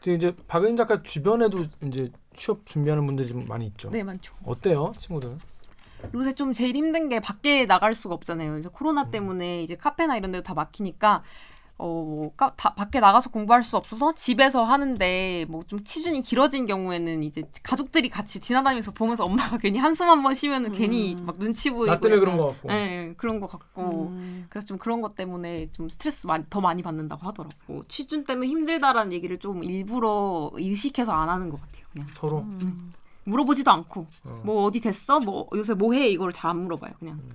지금 0.00 0.16
이제 0.16 0.34
박은 0.48 0.76
작가 0.76 1.02
주변에도 1.02 1.66
이제 1.84 2.10
취업 2.34 2.66
준비하는 2.66 3.06
분들이 3.06 3.28
좀 3.28 3.46
많이 3.46 3.66
있죠. 3.66 3.90
네 3.90 4.02
많죠. 4.02 4.34
어때요, 4.44 4.92
친구들? 4.98 5.38
요새 6.14 6.32
좀 6.32 6.52
제일 6.52 6.74
힘든 6.74 7.08
게 7.08 7.20
밖에 7.20 7.66
나갈 7.66 7.92
수가 7.92 8.14
없잖아요. 8.16 8.58
이제 8.58 8.68
코로나 8.72 9.10
때문에 9.10 9.62
이제 9.62 9.76
카페나 9.76 10.16
이런 10.16 10.32
데도 10.32 10.42
다 10.42 10.54
막히니까 10.54 11.22
어, 11.78 11.86
뭐, 11.86 12.32
까- 12.36 12.52
다, 12.56 12.74
밖에 12.74 13.00
나가서 13.00 13.30
공부할 13.30 13.64
수 13.64 13.76
없어서 13.76 14.14
집에서 14.14 14.62
하는데 14.62 15.46
뭐좀 15.48 15.82
치준이 15.84 16.22
길어진 16.22 16.66
경우에는 16.66 17.22
이제 17.24 17.42
가족들이 17.64 18.08
같이 18.08 18.38
지나다니면서 18.40 18.92
보면서 18.92 19.24
엄마가 19.24 19.56
괜히 19.58 19.78
한숨 19.80 20.08
한 20.08 20.22
번 20.22 20.34
쉬면 20.34 20.66
은 20.66 20.70
음. 20.72 20.76
괜히 20.78 21.16
막 21.16 21.38
눈치 21.38 21.70
보이고 21.70 21.86
나 21.86 21.98
때문에 21.98 22.20
그런 22.20 22.36
거 22.36 22.46
같고. 22.48 22.68
네, 22.68 23.14
그런 23.16 23.40
거 23.40 23.46
같고 23.48 24.08
음. 24.10 24.46
그래서 24.48 24.66
좀 24.66 24.78
그런 24.78 25.00
것 25.00 25.16
때문에 25.16 25.70
좀 25.72 25.88
스트레스 25.88 26.26
많이, 26.26 26.44
더 26.48 26.60
많이 26.60 26.82
받는다고 26.82 27.26
하더라고. 27.26 27.84
취준 27.88 28.22
때문에 28.24 28.46
힘들다라는 28.48 29.12
얘기를 29.12 29.38
좀 29.38 29.64
일부러 29.64 30.50
의식해서 30.54 31.10
안 31.10 31.28
하는 31.28 31.48
것 31.48 31.60
같아요. 31.60 31.84
그냥 31.92 32.06
서로. 32.12 32.38
음. 32.40 32.92
물어보지도 33.24 33.70
않고 33.70 34.06
어. 34.24 34.42
뭐 34.44 34.64
어디 34.64 34.80
됐어? 34.80 35.18
뭐 35.20 35.46
요새 35.54 35.74
뭐 35.74 35.92
해? 35.94 36.08
이거를 36.08 36.32
잘 36.32 36.50
안 36.50 36.62
물어봐요. 36.62 36.92
그냥 36.98 37.14
음. 37.16 37.30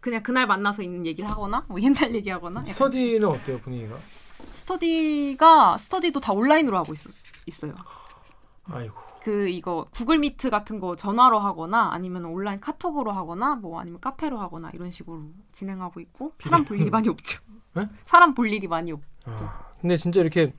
그냥 0.00 0.22
그날 0.22 0.46
만나서 0.46 0.82
있는 0.82 1.06
얘기를 1.06 1.28
하거나 1.30 1.64
뭐 1.68 1.80
옛날 1.80 2.14
얘기하거나. 2.14 2.64
스터디는 2.64 3.28
어때요, 3.28 3.60
분위기가? 3.60 3.96
스터디가 4.52 5.78
스터디도 5.78 6.20
다 6.20 6.32
온라인으로 6.32 6.76
하고 6.78 6.92
있, 6.92 6.98
있어요. 7.46 7.74
아이고. 8.64 8.94
그 9.22 9.48
이거 9.48 9.86
구글 9.90 10.18
미트 10.18 10.48
같은 10.48 10.80
거 10.80 10.96
전화로 10.96 11.38
하거나 11.38 11.90
아니면 11.92 12.24
온라인 12.24 12.58
카톡으로 12.58 13.12
하거나 13.12 13.54
뭐 13.54 13.78
아니면 13.78 14.00
카페로 14.00 14.38
하거나 14.38 14.70
이런 14.72 14.90
식으로 14.90 15.24
진행하고 15.52 16.00
있고 16.00 16.32
사람 16.40 16.64
볼 16.64 16.80
일이 16.80 16.88
많이 16.88 17.08
없죠. 17.08 17.38
네? 17.74 17.86
사람 18.06 18.32
볼 18.34 18.50
일이 18.50 18.66
많이 18.66 18.92
없. 18.92 19.00
아, 19.26 19.66
근데 19.80 19.98
진짜 19.98 20.22
이렇게 20.22 20.54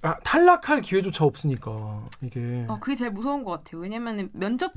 아, 0.00 0.18
탈락할 0.20 0.80
기회조차 0.80 1.24
없으니까 1.26 2.08
이게 2.22 2.64
어, 2.68 2.78
그게 2.80 2.94
제일 2.94 3.10
무서운 3.10 3.44
것 3.44 3.50
같아요. 3.50 3.82
왜냐면 3.82 4.30
면접 4.32 4.72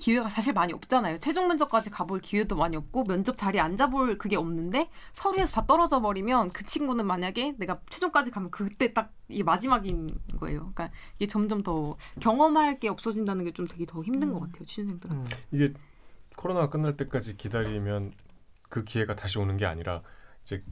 기회가 0.00 0.28
사실 0.28 0.52
많이 0.52 0.72
없잖아요. 0.72 1.18
최종 1.18 1.46
면접까지 1.46 1.90
가볼 1.90 2.20
기회도 2.20 2.56
많이 2.56 2.74
없고 2.76 3.04
면접 3.04 3.36
자리에 3.36 3.60
앉아볼 3.60 4.18
그게 4.18 4.34
없는데 4.36 4.88
서류에서 5.12 5.60
다 5.60 5.66
떨어져 5.66 6.00
버리면 6.00 6.50
그 6.52 6.64
친구는 6.64 7.06
만약에 7.06 7.54
내가 7.58 7.80
최종까지 7.90 8.30
가면 8.30 8.50
그때 8.50 8.92
딱 8.92 9.12
이게 9.28 9.42
마지막인 9.44 10.18
거예요. 10.40 10.72
그러니까 10.74 10.90
이게 11.16 11.26
점점 11.28 11.62
더 11.62 11.96
경험할 12.20 12.80
게 12.80 12.88
없어진다는 12.88 13.44
게 13.44 13.50
좀 13.52 13.66
되게 13.68 13.84
더 13.84 14.02
힘든 14.02 14.32
것 14.32 14.40
같아요. 14.40 14.64
취준생들은. 14.64 15.14
음. 15.16 15.26
이게 15.52 15.72
코로나 16.36 16.60
가 16.60 16.70
끝날 16.70 16.96
때까지 16.96 17.36
기다리면 17.36 18.12
그 18.68 18.84
기회가 18.84 19.14
다시 19.14 19.38
오는 19.38 19.56
게 19.56 19.66
아니라 19.66 20.02
이제 20.44 20.62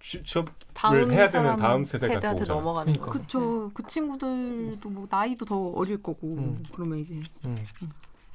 취- 0.00 0.22
취업을 0.22 0.52
다음 0.72 1.12
해야 1.12 1.26
되는 1.26 1.56
다음 1.56 1.84
세대가 1.84 2.34
또. 2.36 2.44
넘어가는 2.44 2.92
그러니까. 2.94 3.04
거. 3.06 3.10
그쵸. 3.20 3.70
그 3.74 3.82
친구들도 3.86 4.88
뭐 4.88 5.06
나이도 5.10 5.44
더 5.44 5.58
어릴 5.72 6.02
거고 6.02 6.28
음. 6.38 6.62
그러면 6.72 6.98
이제 6.98 7.20
음. 7.44 7.56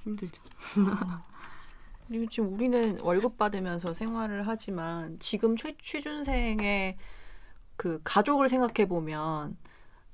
힘들죠. 0.05 0.41
그리고 2.07 2.27
지금 2.27 2.53
우리는 2.53 2.99
월급 3.01 3.37
받으면서 3.37 3.93
생활을 3.93 4.47
하지만 4.47 5.17
지금 5.19 5.55
취, 5.55 5.75
취준생의 5.77 6.97
그 7.75 7.99
가족을 8.03 8.47
생각해 8.47 8.87
보면 8.87 9.57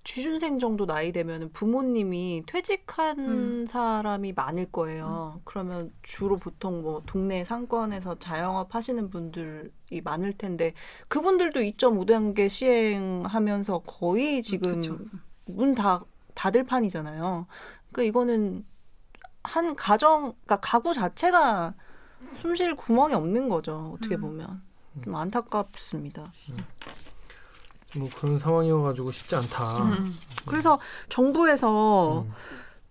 취준생 0.04 0.58
정도 0.58 0.88
나이 0.88 1.12
되면 1.12 1.52
부모님이 1.52 2.44
퇴직한 2.48 3.20
음. 3.20 3.66
사람이 3.68 4.34
많을 4.34 4.72
거예요. 4.72 5.42
그러면 5.44 5.92
주로 6.02 6.38
보통 6.38 6.82
뭐 6.82 7.04
동네 7.06 7.44
상권에서 7.44 8.18
자영업 8.18 8.74
하시는 8.74 9.10
분들이 9.12 9.70
많을 10.04 10.34
텐데 10.34 10.74
그분들도 11.08 11.60
2.5단계 11.60 12.50
시행하면서 12.50 13.80
거의 13.86 14.42
지금 14.42 14.74
그쵸. 14.74 14.98
문다 15.46 16.04
닫을 16.34 16.64
판이잖아요. 16.64 17.46
그러니까 17.92 18.10
이거는 18.10 18.66
한 19.44 19.76
가정, 19.76 20.34
그러니까 20.46 20.58
가구 20.62 20.94
자체가 20.94 21.74
숨쉴 22.36 22.76
구멍이 22.76 23.14
없는 23.14 23.50
거죠. 23.50 23.96
어떻게 23.96 24.16
음. 24.16 24.22
보면 24.22 24.62
좀 25.04 25.16
안타깝습니다. 25.16 26.32
뭐 27.98 28.10
그런 28.16 28.38
상황이어가지고 28.38 29.12
쉽지 29.12 29.36
않다. 29.36 29.84
음. 29.84 30.16
그래서 30.46 30.80
정부에서 31.10 32.22
음. 32.22 32.34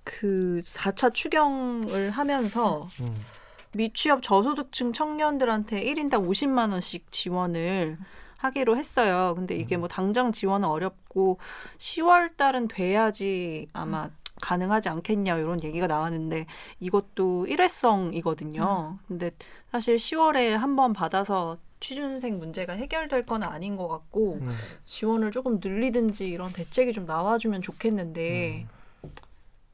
그 0.05 0.63
4차 0.65 1.15
추경을 1.15 2.11
하면서 2.11 2.89
음. 3.01 3.25
미취업 3.73 4.23
저소득층 4.23 4.93
청년들한테 4.93 5.85
1인당 5.85 6.29
50만 6.29 6.73
원씩 6.73 7.11
지원을 7.13 7.99
하기로 8.39 8.77
했어요. 8.77 9.35
근데 9.37 9.55
이게 9.55 9.77
뭐 9.77 9.87
당장 9.87 10.33
지원은 10.33 10.67
어렵고 10.67 11.39
10월 11.79 12.37
달은 12.37 12.69
돼야지 12.69 13.69
아마 13.73 14.09
가능하지 14.40 14.88
않겠냐 14.88 15.37
이런 15.38 15.62
얘기가 15.62 15.87
나왔는데 15.87 16.46
이것도 16.81 17.46
일회성이거든요. 17.46 18.98
근데 19.09 19.31
사실 19.70 19.96
10월에 19.96 20.50
한 20.50 20.76
번 20.76 20.92
받아서 20.92 21.59
취준생 21.81 22.38
문제가 22.38 22.74
해결될 22.74 23.24
건 23.26 23.42
아닌 23.42 23.76
것 23.76 23.88
같고 23.88 24.35
음. 24.42 24.55
지원을 24.85 25.31
조금 25.31 25.61
늘리든지 25.62 26.29
이런 26.29 26.53
대책이 26.53 26.92
좀 26.92 27.07
나와주면 27.07 27.62
좋겠는데 27.62 28.66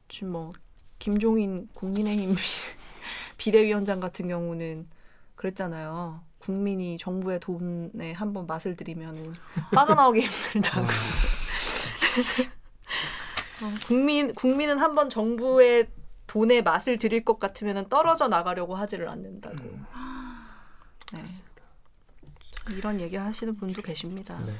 지금 0.07 0.31
뭐 0.31 0.53
김종인 0.99 1.67
국민의힘 1.73 2.35
비대위원장 3.37 3.99
같은 3.99 4.27
경우는 4.29 4.87
그랬잖아요. 5.35 6.21
국민이 6.39 6.97
정부의 6.97 7.39
돈에 7.39 8.13
한번 8.13 8.47
맛을 8.47 8.75
들이면 8.75 9.35
빠져나오기 9.73 10.21
힘들다고. 10.53 10.87
어, 13.63 13.73
국민 13.87 14.33
국민은 14.33 14.79
한번 14.79 15.09
정부의 15.09 15.87
돈에 16.27 16.61
맛을 16.61 16.99
들일 16.99 17.23
것 17.23 17.39
같으면 17.39 17.87
떨어져 17.89 18.27
나가려고 18.27 18.75
하지를 18.75 19.09
않는다고. 19.09 19.55
네. 21.13 21.23
이런 22.71 22.99
얘기 22.99 23.15
하시는 23.15 23.55
분도 23.55 23.81
계십니다. 23.81 24.37
네. 24.45 24.53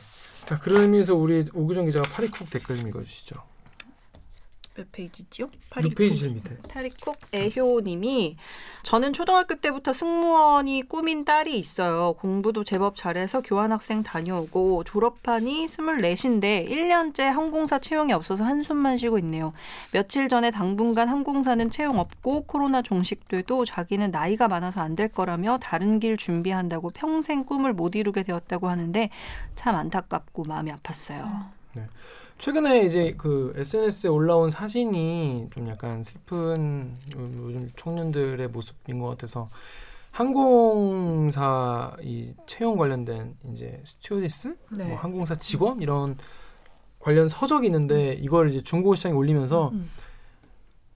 자 0.46 0.58
그런 0.60 0.84
의미에서 0.84 1.14
우리 1.14 1.46
오규정 1.54 1.86
기자가 1.86 2.10
파리쿡 2.10 2.50
댓글 2.50 2.78
좀 2.78 2.88
읽어주시죠. 2.88 3.36
몇 4.78 4.92
페이지지요? 4.92 5.50
6 5.76 5.96
페이지 5.96 6.18
제일 6.20 6.36
밑에. 6.36 6.56
82쿡 6.70 7.18
에효님이 7.34 8.38
저는 8.84 9.12
초등학교 9.12 9.56
때부터 9.56 9.92
승무원이 9.92 10.84
꿈인 10.84 11.26
딸이 11.26 11.58
있어요. 11.58 12.14
공부도 12.14 12.64
제법 12.64 12.96
잘해서 12.96 13.42
교환학생 13.42 14.04
다녀오고 14.04 14.84
졸업하니 14.84 15.66
24인데 15.66 16.70
1년째 16.70 17.24
항공사 17.24 17.80
채용이 17.80 18.14
없어서 18.14 18.44
한숨만 18.44 18.98
쉬고 18.98 19.18
있네요. 19.20 19.52
며칠 19.92 20.28
전에 20.28 20.52
당분간 20.52 21.10
항공사는 21.10 21.70
채용 21.72 21.98
없고 22.00 22.44
코로나 22.44 22.82
종식돼도 22.84 23.66
자기는 23.66 24.12
나이가 24.12 24.48
많아서 24.48 24.82
안 24.82 24.98
될 24.98 25.10
거라며 25.10 25.60
다른 25.62 26.00
길 26.00 26.18
준비한다고 26.18 26.90
평생 26.90 27.44
꿈을 27.46 27.72
못 27.74 27.96
이루게 27.96 28.24
되었다고 28.24 28.68
하는데 28.68 29.10
참 29.54 29.76
안타깝고 29.76 30.44
마음이 30.46 30.72
아팠어요. 30.72 31.46
최근에 32.38 32.84
이제 32.86 33.16
그 33.18 33.54
SNS에 33.56 34.10
올라온 34.10 34.50
사진이 34.50 35.48
좀 35.52 35.68
약간 35.70 36.04
슬픈 36.04 36.96
요즘 37.16 37.68
청년들의 37.76 38.48
모습인 38.50 39.00
것 39.00 39.10
같아서 39.10 39.50
항공사 40.12 41.96
이 42.02 42.34
채용 42.46 42.78
관련된 42.78 43.36
이제 43.52 43.82
스튜어디스, 43.84 44.58
네. 44.72 44.86
뭐 44.86 44.98
항공사 44.98 45.36
직원 45.36 45.82
이런 45.82 46.18
관련 47.00 47.28
서적이 47.30 47.68
있는데 47.68 48.14
이걸 48.14 48.50
이제 48.50 48.62
중고 48.62 48.96
시장에 48.96 49.16
올리면서 49.16 49.70
음. 49.70 49.90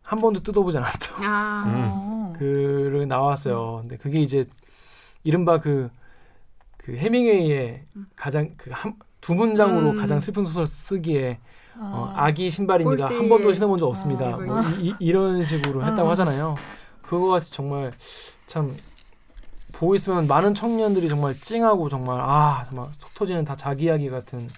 한 0.01 0.19
번도 0.19 0.43
뜯어보지 0.43 0.77
않았다. 0.77 1.15
아. 1.23 1.63
어. 1.67 2.34
그 2.38 3.06
나왔어요. 3.08 3.80
근데 3.82 3.97
그게 3.97 4.21
이제 4.21 4.45
이른바 5.23 5.60
그, 5.60 5.89
그 6.77 6.95
해밍웨이의 6.95 7.84
가장 8.15 8.56
그 8.58 8.71
한 8.71 8.95
두 9.22 9.36
문장으로 9.36 9.92
음. 9.92 9.96
가장 9.96 10.20
슬픈 10.20 10.44
소설 10.44 10.68
쓰기에 10.68 11.40
어, 11.78 12.14
아. 12.16 12.26
아기 12.26 12.50
신발입니다. 12.50 13.08
한 13.08 13.30
번도 13.30 13.54
신어본 13.54 13.80
적 13.80 13.88
없습니다. 13.88 14.26
아, 14.26 14.38
뭐 14.38 14.62
이, 14.80 14.94
이, 15.00 15.12
런 15.12 15.44
식으로 15.44 15.86
했다고 15.86 16.10
아. 16.10 16.12
하잖아요. 16.12 16.56
그거 17.02 17.30
같이 17.30 17.52
정말 17.52 17.94
참 18.48 18.76
보고 19.74 19.96
있으면 19.96 20.28
많은 20.28 20.54
청년들이 20.54 21.08
정말 21.08 21.40
찡하고 21.40 21.88
정말 21.90 22.20
아 22.20 22.66
정말 22.68 22.90
속 22.98 23.14
터지는 23.14 23.46
다 23.46 23.56
자기 23.56 23.86
이야기 23.86 24.10
같은 24.10 24.50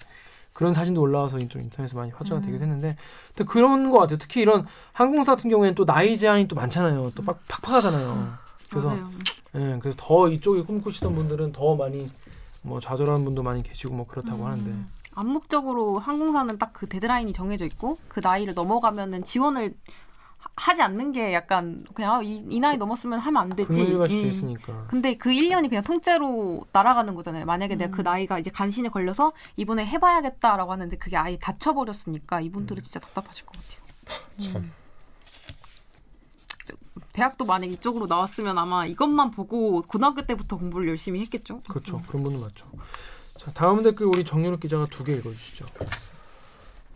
그런 0.52 0.72
사진도 0.72 1.00
올라와서 1.00 1.38
좀 1.48 1.62
인터넷에서 1.62 1.96
많이 1.96 2.10
화제가 2.10 2.40
음. 2.40 2.42
되긴 2.42 2.62
했는데 2.62 2.96
또 3.36 3.44
그런 3.44 3.90
것 3.90 3.98
같아요. 3.98 4.18
특히 4.18 4.40
이런 4.40 4.66
항공사 4.92 5.34
같은 5.34 5.50
경우에는 5.50 5.74
또 5.74 5.84
나이 5.84 6.16
제한이 6.16 6.48
또 6.48 6.56
많잖아요. 6.56 7.12
또 7.14 7.22
빡, 7.22 7.40
팍팍하잖아요. 7.48 8.44
그래서 8.70 8.88
맞아요. 8.88 9.10
예, 9.56 9.78
그래서 9.80 9.96
더 10.00 10.28
이쪽에 10.28 10.62
꿈꾸시던 10.62 11.14
분들은 11.14 11.52
더 11.52 11.76
많이 11.76 12.10
뭐 12.64 12.80
좌절하는 12.80 13.24
분도 13.24 13.42
많이 13.42 13.62
계시고 13.62 13.94
뭐 13.94 14.06
그렇다고 14.06 14.46
하는데 14.46 14.74
암묵적으로 15.14 15.98
항공사는 16.00 16.58
딱 16.58 16.72
그 16.72 16.88
데드라인이 16.88 17.32
정해져 17.32 17.64
있고 17.66 17.98
그 18.08 18.20
나이를 18.22 18.54
넘어가면은 18.54 19.22
지원을 19.22 19.74
하- 20.38 20.50
하지 20.56 20.82
않는 20.82 21.12
게 21.12 21.32
약간 21.34 21.84
그냥 21.94 22.14
아, 22.16 22.22
이, 22.22 22.44
이 22.48 22.58
나이 22.58 22.76
넘었으면 22.76 23.18
하면 23.20 23.42
안 23.42 23.54
되지. 23.54 23.68
금일같이 23.68 24.16
돼 24.16 24.22
음. 24.24 24.28
있으니까. 24.28 24.86
근데 24.88 25.16
그 25.16 25.30
1년이 25.30 25.68
그냥 25.68 25.84
통째로 25.84 26.64
날아가는 26.72 27.14
거잖아요. 27.14 27.44
만약에 27.44 27.76
내가 27.76 27.90
그 27.94 28.00
음. 28.00 28.04
나이가 28.04 28.38
이제 28.40 28.50
간신히 28.50 28.88
걸려서 28.88 29.32
이번에 29.56 29.86
해봐야겠다라고 29.86 30.72
하는데 30.72 30.96
그게 30.96 31.16
아예 31.16 31.36
다쳐버렸으니까 31.38 32.40
이분들은 32.40 32.82
진짜 32.82 32.98
답답하실 32.98 33.46
것 33.46 33.52
같아요. 33.56 34.52
참. 34.52 34.72
대학도 37.14 37.44
만약 37.44 37.70
이쪽으로 37.70 38.06
나왔으면 38.06 38.58
아마 38.58 38.84
이것만 38.86 39.30
보고 39.30 39.80
고등학교 39.82 40.22
때부터 40.22 40.56
공부를 40.56 40.88
열심히 40.88 41.20
했겠죠. 41.20 41.62
그렇죠. 41.70 42.02
그런 42.08 42.24
분은 42.24 42.40
맞죠. 42.40 42.66
자 43.36 43.50
다음 43.52 43.82
댓글 43.82 44.06
우리 44.06 44.24
정유럽 44.24 44.60
기자가 44.60 44.86
두 44.90 45.04
개 45.04 45.12
읽어주시죠. 45.14 45.64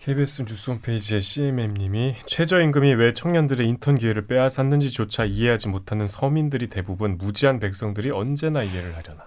KBS 0.00 0.44
뉴스 0.44 0.70
홈페이지에 0.70 1.20
CMM님이 1.20 2.16
최저임금이 2.26 2.94
왜 2.94 3.14
청년들의 3.14 3.66
인턴 3.68 3.96
기회를 3.98 4.26
빼앗았는지조차 4.26 5.24
이해하지 5.24 5.68
못하는 5.68 6.06
서민들이 6.06 6.68
대부분 6.68 7.16
무지한 7.18 7.60
백성들이 7.60 8.10
언제나 8.10 8.62
이해를 8.62 8.96
하려나. 8.96 9.24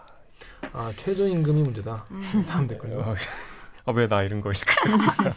아 0.73 0.91
최저임금이 0.97 1.63
문제다. 1.63 2.05
다음 2.47 2.67
댓글. 2.67 2.93
어, 2.93 3.15
아, 3.85 3.91
왜 3.93 4.07
나 4.07 4.23
이런 4.23 4.41
거 4.41 4.51
읽어? 4.51 4.61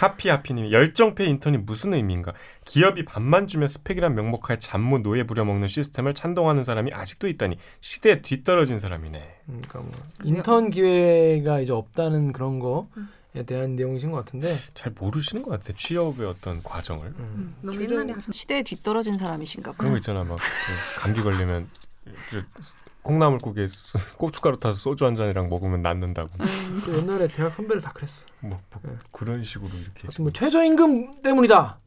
하피하피님이 0.00 0.72
열정페 0.72 1.24
인턴이 1.26 1.58
무슨 1.58 1.92
의미인가? 1.94 2.32
기업이 2.64 3.04
밥만 3.04 3.46
주면 3.46 3.68
스펙이란 3.68 4.14
명목하에 4.14 4.58
잡무 4.58 4.98
노예 4.98 5.24
부려먹는 5.24 5.68
시스템을 5.68 6.14
찬동하는 6.14 6.64
사람이 6.64 6.90
아직도 6.92 7.28
있다니 7.28 7.56
시대에 7.80 8.22
뒤떨어진 8.22 8.78
사람이네. 8.78 9.18
음, 9.48 9.62
그러니까 9.68 9.78
뭐 9.80 9.90
인턴 10.24 10.70
기회가 10.70 11.60
이제 11.60 11.72
없다는 11.72 12.32
그런 12.32 12.58
거 12.58 12.88
에 13.36 13.44
대한 13.44 13.76
내용이신 13.76 14.10
것 14.10 14.16
같은데. 14.24 14.52
잘 14.74 14.92
모르시는 14.98 15.44
것 15.44 15.50
같아 15.52 15.72
취업의 15.72 16.26
어떤 16.26 16.60
과정을. 16.64 17.06
음, 17.16 17.54
너무 17.60 17.78
최저- 17.78 17.94
옛날에 18.00 18.14
시대에 18.32 18.64
뒤떨어진 18.64 19.18
사람이신가 19.18 19.70
그런 19.74 19.84
봐요. 19.84 19.90
거 19.92 19.96
있잖아 19.98 20.24
막그 20.24 20.42
감기 20.98 21.22
걸리면 21.22 21.68
그 22.30 22.44
콩나물국에 23.02 23.66
소- 23.68 23.98
고춧가루 24.18 24.58
타서 24.58 24.78
소주 24.78 25.04
한 25.06 25.14
잔이랑 25.16 25.48
먹으면 25.48 25.82
낫는다고. 25.82 26.28
또 26.84 26.96
옛날에 26.96 27.28
대학 27.28 27.54
선배를 27.54 27.80
다 27.82 27.92
그랬어. 27.92 28.26
뭐, 28.40 28.50
뭐 28.70 28.80
네. 28.82 28.98
그런 29.10 29.42
식으로 29.42 29.70
이렇게. 29.70 30.22
뭐 30.22 30.30
최저임금 30.30 31.22
때문이다. 31.22 31.78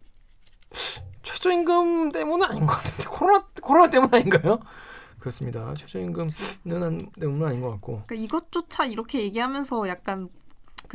최저임금 1.21 2.11
때문은 2.11 2.47
아닌 2.47 2.65
것 2.65 2.73
같은데 2.73 3.03
코로나 3.09 3.45
코로나 3.61 3.89
때문 3.89 4.13
아닌가요? 4.13 4.59
그렇습니다. 5.19 5.73
최저임금은 5.75 6.31
안, 6.83 7.09
때문은 7.19 7.47
아닌 7.47 7.61
것 7.61 7.69
같고. 7.71 8.03
그러니까 8.05 8.15
이것조차 8.15 8.85
이렇게 8.85 9.21
얘기하면서 9.21 9.87
약간 9.87 10.29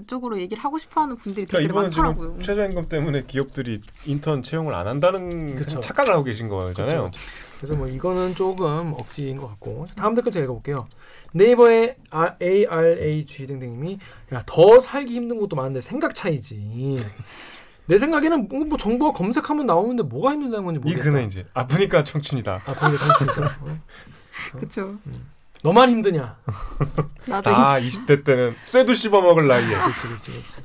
그쪽으로 0.03 0.39
얘기를 0.39 0.63
하고 0.63 0.79
싶어하는 0.79 1.17
분들이 1.17 1.45
되게 1.47 1.67
그러니까 1.67 1.73
이번에 1.73 1.87
많더라고요. 1.89 2.29
지금 2.41 2.43
최저임금 2.43 2.89
때문에 2.89 3.25
기업들이 3.27 3.81
인턴 4.07 4.45
채용을 4.45 4.73
안 4.75 4.87
한다는 4.87 5.57
그쵸. 5.57 5.71
생- 5.71 5.81
착각을 5.81 6.13
하고 6.13 6.23
계신 6.23 6.49
거잖아요. 6.49 7.11
그쵸, 7.11 7.21
그래서 7.59 7.77
뭐 7.77 7.89
이거는 7.89 8.37
조금 8.37 8.93
억지인 8.93 9.39
것 9.39 9.49
같고 9.49 9.87
다음 9.97 10.15
댓글 10.15 10.31
제가 10.31 10.45
읽어볼게요. 10.45 10.87
네이버의 11.33 11.97
아, 12.13 12.37
ARAG 12.41 13.47
등등님이 13.49 13.99
야 14.33 14.43
더 14.47 14.79
살기 14.79 15.13
힘든 15.15 15.41
것도 15.41 15.57
많은데 15.57 15.81
생각 15.81 16.15
차이지. 16.15 17.05
내 17.87 17.99
생각에는 17.99 18.49
뭐, 18.49 18.65
뭐 18.67 18.79
정보가 18.79 19.13
검색하면 19.19 19.67
나오는데 19.67 20.05
뭐가 20.05 20.31
힘들다는 20.33 20.65
건지 20.65 20.79
이 20.79 20.83
모르겠다. 20.85 21.05
근은 21.11 21.27
이제 21.27 21.45
아프니까 21.55 22.05
청춘이다. 22.05 22.63
아 22.65 22.73
그게 22.73 22.97
정치니까. 22.97 23.57
어? 23.63 23.79
그렇죠. 24.53 24.97
너만 25.69 25.91
힘드냐? 25.91 26.35
나도 27.27 27.51
아 27.51 27.79
20대 27.79 28.25
때는 28.25 28.57
쇠도 28.63 28.95
씹어 28.95 29.21
먹을 29.21 29.47
나이에. 29.47 29.67
그렇지, 29.69 30.01
그렇지, 30.09 30.31
그렇지. 30.31 30.63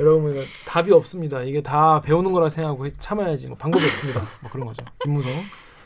여러분 0.00 0.32
이거 0.32 0.42
답이 0.66 0.90
없습니다. 0.92 1.42
이게 1.42 1.62
다 1.62 2.00
배우는 2.00 2.32
거라 2.32 2.48
생각하고 2.48 2.86
해- 2.86 2.92
참아야지. 2.98 3.46
뭐 3.46 3.56
방법이 3.56 3.84
없습니다. 3.84 4.22
뭐 4.40 4.50
그런 4.50 4.66
거죠. 4.66 4.84
김무성 5.04 5.30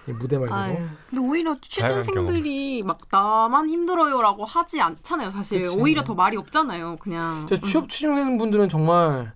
이 0.09 0.13
무대 0.13 0.39
말고. 0.39 0.87
근데 1.11 1.21
오히려 1.21 1.57
취준생들이 1.61 2.83
막 2.85 3.01
나만 3.11 3.69
힘들어요라고 3.69 4.47
하지 4.47 4.81
않잖아요. 4.81 5.31
사실 5.33 5.63
그치. 5.63 5.79
오히려 5.79 6.03
더 6.03 6.15
말이 6.15 6.39
없잖아요. 6.39 6.97
그냥 7.01 7.47
저 7.51 7.57
취업 7.59 7.91
취준생 7.91 8.39
분들은 8.39 8.71
정말 8.71 9.33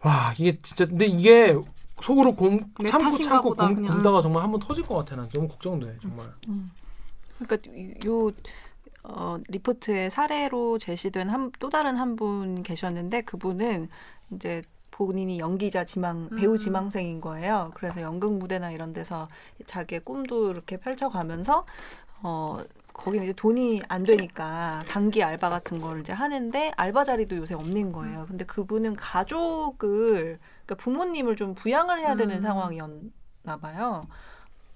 와 0.00 0.32
이게 0.38 0.60
진짜 0.62 0.84
근데 0.86 1.06
이게 1.06 1.56
속으로 2.00 2.36
곰내 2.36 2.88
참고 2.88 3.16
참고 3.18 3.54
곰. 3.56 3.82
곰다가 3.84 4.22
정말 4.22 4.44
한번 4.44 4.60
터질 4.60 4.84
것 4.84 4.94
같아 4.96 5.16
난 5.16 5.28
너무 5.32 5.48
걱정돼 5.48 5.96
정말 6.02 6.26
그러니까 7.46 8.08
요 8.08 8.30
어, 9.04 9.36
리포트의 9.48 10.10
사례로 10.10 10.78
제시된 10.78 11.28
한, 11.28 11.50
또 11.58 11.68
다른 11.70 11.96
한 11.96 12.14
분 12.16 12.62
계셨는데 12.62 13.22
그분은 13.22 13.88
이제 14.30 14.62
본인이 14.92 15.38
연기자 15.38 15.84
지망 15.84 16.28
배우 16.36 16.52
음. 16.52 16.56
지망생인 16.56 17.20
거예요. 17.20 17.72
그래서 17.74 18.00
연극 18.02 18.34
무대나 18.38 18.70
이런 18.70 18.92
데서 18.92 19.28
자기의 19.66 20.02
꿈도 20.04 20.50
이렇게 20.50 20.76
펼쳐가면서 20.76 21.64
어 22.22 22.58
거기는 22.92 23.24
이제 23.24 23.32
돈이 23.32 23.82
안 23.88 24.02
되니까 24.04 24.82
단기 24.86 25.22
알바 25.24 25.48
같은 25.48 25.80
걸 25.80 26.00
이제 26.00 26.12
하는데 26.12 26.72
알바 26.76 27.04
자리도 27.04 27.36
요새 27.38 27.54
없는 27.54 27.90
거예요. 27.90 28.26
근데 28.28 28.44
그분은 28.44 28.94
가족을 28.96 30.38
그러니까 30.66 30.74
부모님을 30.76 31.34
좀 31.36 31.54
부양을 31.54 32.00
해야 32.00 32.14
되는 32.14 32.36
음. 32.36 32.40
상황이었나 32.42 33.56
봐요. 33.60 34.02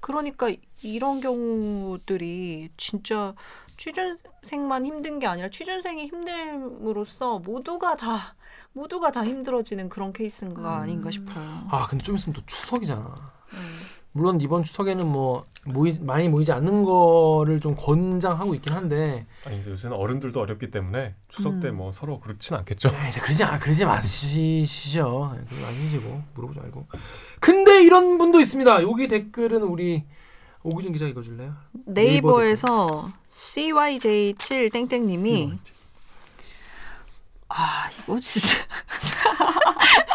그러니까 0.07 0.49
이런 0.85 1.21
경우들이 1.21 2.69
진짜 2.77 3.35
취준생만 3.77 4.87
힘든 4.87 5.19
게 5.19 5.27
아니라 5.27 5.49
취준생이 5.49 6.09
힘듦으로써 6.09 7.43
모두가 7.43 7.97
다 7.97 8.37
모두가 8.73 9.11
다 9.11 9.25
힘들어지는 9.25 9.89
그런 9.89 10.13
케이스인가 10.13 10.61
음. 10.61 10.83
아닌가 10.83 11.11
싶어요. 11.11 11.67
아 11.73 11.89
근데 11.89 12.05
좀 12.05 12.15
있으면 12.15 12.35
또 12.35 12.47
추석이잖아 12.47 13.33
음. 13.55 13.79
물론 14.17 14.41
이번 14.41 14.63
추석에는 14.63 15.07
뭐 15.07 15.45
모이 15.67 15.95
많이 16.01 16.27
모이지 16.31 16.51
않는 16.51 16.85
거를 16.85 17.61
좀 17.61 17.77
권장하고 17.77 18.55
있긴 18.55 18.73
한데. 18.73 19.27
아니 19.45 19.61
이제 19.61 19.71
요새는 19.71 19.95
어른들도 19.95 20.41
어렵기 20.41 20.71
때문에 20.71 21.15
추석 21.29 21.61
때 21.61 21.69
음. 21.69 21.77
뭐 21.77 21.93
서로 21.93 22.19
그렇진 22.19 22.57
않겠죠. 22.57 22.89
야, 22.89 23.09
이제 23.09 23.21
그러지 23.21 23.45
아 23.45 23.59
그러지 23.59 23.85
마시죠. 23.85 25.37
그거 25.51 25.67
아니시고 25.67 26.23
물어보지 26.35 26.61
말고. 26.61 26.87
근데 27.41 27.85
이런 27.85 28.17
분도 28.17 28.41
있습니다. 28.41 28.83
여기 28.85 29.07
댓글은 29.07 29.63
우리 29.63 30.05
오구준 30.63 30.93
기자 30.95 31.05
읽어줄래요? 31.07 31.55
네이버에서 31.85 33.11
CYJ7 33.31 34.73
땡땡님이 34.73 35.53
아 37.49 37.91
이거 37.91 38.19
진짜 38.19 38.55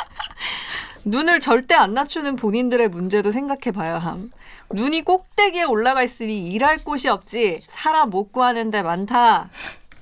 눈을 1.05 1.39
절대 1.39 1.73
안 1.73 1.93
낮추는 1.93 2.35
본인들의 2.35 2.89
문제도 2.89 3.31
생각해 3.31 3.71
봐야 3.73 3.97
함. 3.97 4.29
눈이 4.71 5.01
꼭대기에 5.03 5.63
올라가 5.63 6.03
있으니 6.03 6.47
일할 6.49 6.77
곳이 6.77 7.09
없지 7.09 7.61
사람 7.67 8.09
못 8.09 8.31
구하는 8.31 8.71
데 8.71 8.81
많다. 8.81 9.49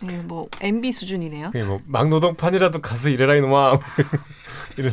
예, 0.09 0.17
뭐 0.17 0.47
MB 0.61 0.91
수준이네요. 0.91 1.51
그게 1.51 1.63
뭐 1.63 1.79
막노동판이라도 1.85 2.81
가서 2.81 3.09
일해라 3.09 3.35
이놈아. 3.35 3.79
이런 4.77 4.91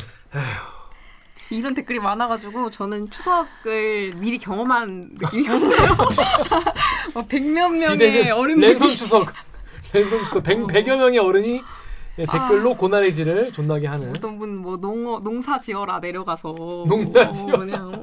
이런 1.51 1.75
댓글이 1.75 2.01
많아가지고 2.01 2.71
저는 2.71 3.11
추석을 3.11 4.15
미리 4.17 4.39
경험한 4.39 5.11
느낌이었어요. 5.21 5.97
막 7.15 7.29
백몇 7.29 7.73
명의 7.73 8.31
어른들이 8.31 8.73
랜선 8.73 8.97
추석 8.97 9.33
랜선 9.93 10.25
추석 10.25 10.43
100, 10.43 10.67
100여 10.67 10.97
명의 10.97 11.19
어른이 11.19 11.63
예, 12.19 12.25
댓글로 12.25 12.75
고나리지를 12.77 13.53
존나게 13.53 13.87
하는 13.87 14.09
어떤 14.11 14.39
분 14.39 14.57
뭐 14.57 14.77
농어 14.79 15.21
농사 15.21 15.61
지어라 15.61 15.99
내려가서 16.01 16.55
농사 16.89 17.25
뭐 17.25 17.33
지어라. 17.33 17.59
그냥 17.59 18.03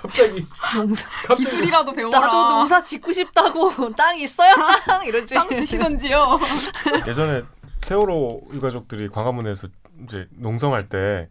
갑자기 0.00 0.46
농사 0.76 1.08
갑자기 1.08 1.44
기술이라도 1.44 1.92
배워라. 1.92 2.18
나도 2.20 2.48
농사 2.48 2.82
짓고 2.82 3.12
싶다고 3.12 3.70
땅 3.94 4.18
있어요 4.18 4.52
땅 4.86 5.04
이러지. 5.06 5.34
땅 5.34 5.48
주시던지요. 5.50 6.38
예전에 7.06 7.42
세월호 7.82 8.42
유가족들이 8.54 9.08
광화문에서 9.08 9.68
이제 10.04 10.26
농성할 10.32 10.88
때 10.88 11.28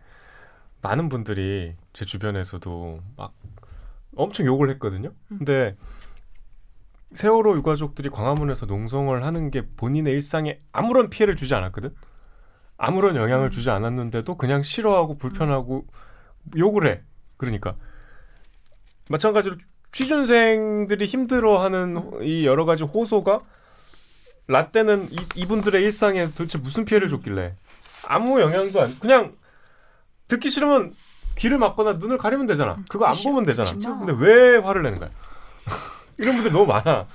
많은 0.81 1.09
분들이 1.09 1.75
제 1.93 2.05
주변에서도 2.05 2.99
막 3.17 3.33
엄청 4.15 4.45
욕을 4.45 4.69
했거든요. 4.71 5.11
근데 5.27 5.75
세월호 7.15 7.55
유가족들이 7.57 8.09
광화문에서 8.09 8.65
농성을 8.65 9.25
하는 9.25 9.51
게 9.51 9.63
본인의 9.77 10.13
일상에 10.13 10.59
아무런 10.71 11.09
피해를 11.09 11.35
주지 11.35 11.55
않았거든. 11.55 11.93
아무런 12.77 13.15
영향을 13.15 13.49
주지 13.49 13.69
않았는데도 13.69 14.37
그냥 14.37 14.61
싫어하고 14.63 15.17
불편하고 15.17 15.85
욕을 16.57 16.87
해. 16.87 17.01
그러니까. 17.37 17.75
마찬가지로 19.09 19.55
취준생들이 19.91 21.05
힘들어하는 21.05 22.23
이 22.23 22.45
여러 22.45 22.65
가지 22.65 22.83
호소가 22.83 23.41
라떼는 24.47 25.07
이, 25.11 25.17
이분들의 25.35 25.81
일상에 25.81 26.25
도대체 26.31 26.57
무슨 26.57 26.85
피해를 26.85 27.09
줬길래. 27.09 27.55
아무 28.07 28.39
영향도 28.41 28.81
안 28.81 28.99
그냥 28.99 29.35
듣기 30.27 30.49
싫으면 30.49 30.93
귀를 31.37 31.57
막거나 31.57 31.93
눈을 31.93 32.17
가리면 32.17 32.45
되잖아. 32.47 32.77
그거 32.89 33.05
안 33.05 33.13
보면 33.23 33.45
되잖아. 33.45 33.69
근데 34.05 34.13
왜 34.17 34.57
화를 34.57 34.83
내는 34.83 34.99
거야 34.99 35.09
이런 36.17 36.35
분들 36.35 36.51
너무 36.51 36.65
많아 36.65 37.07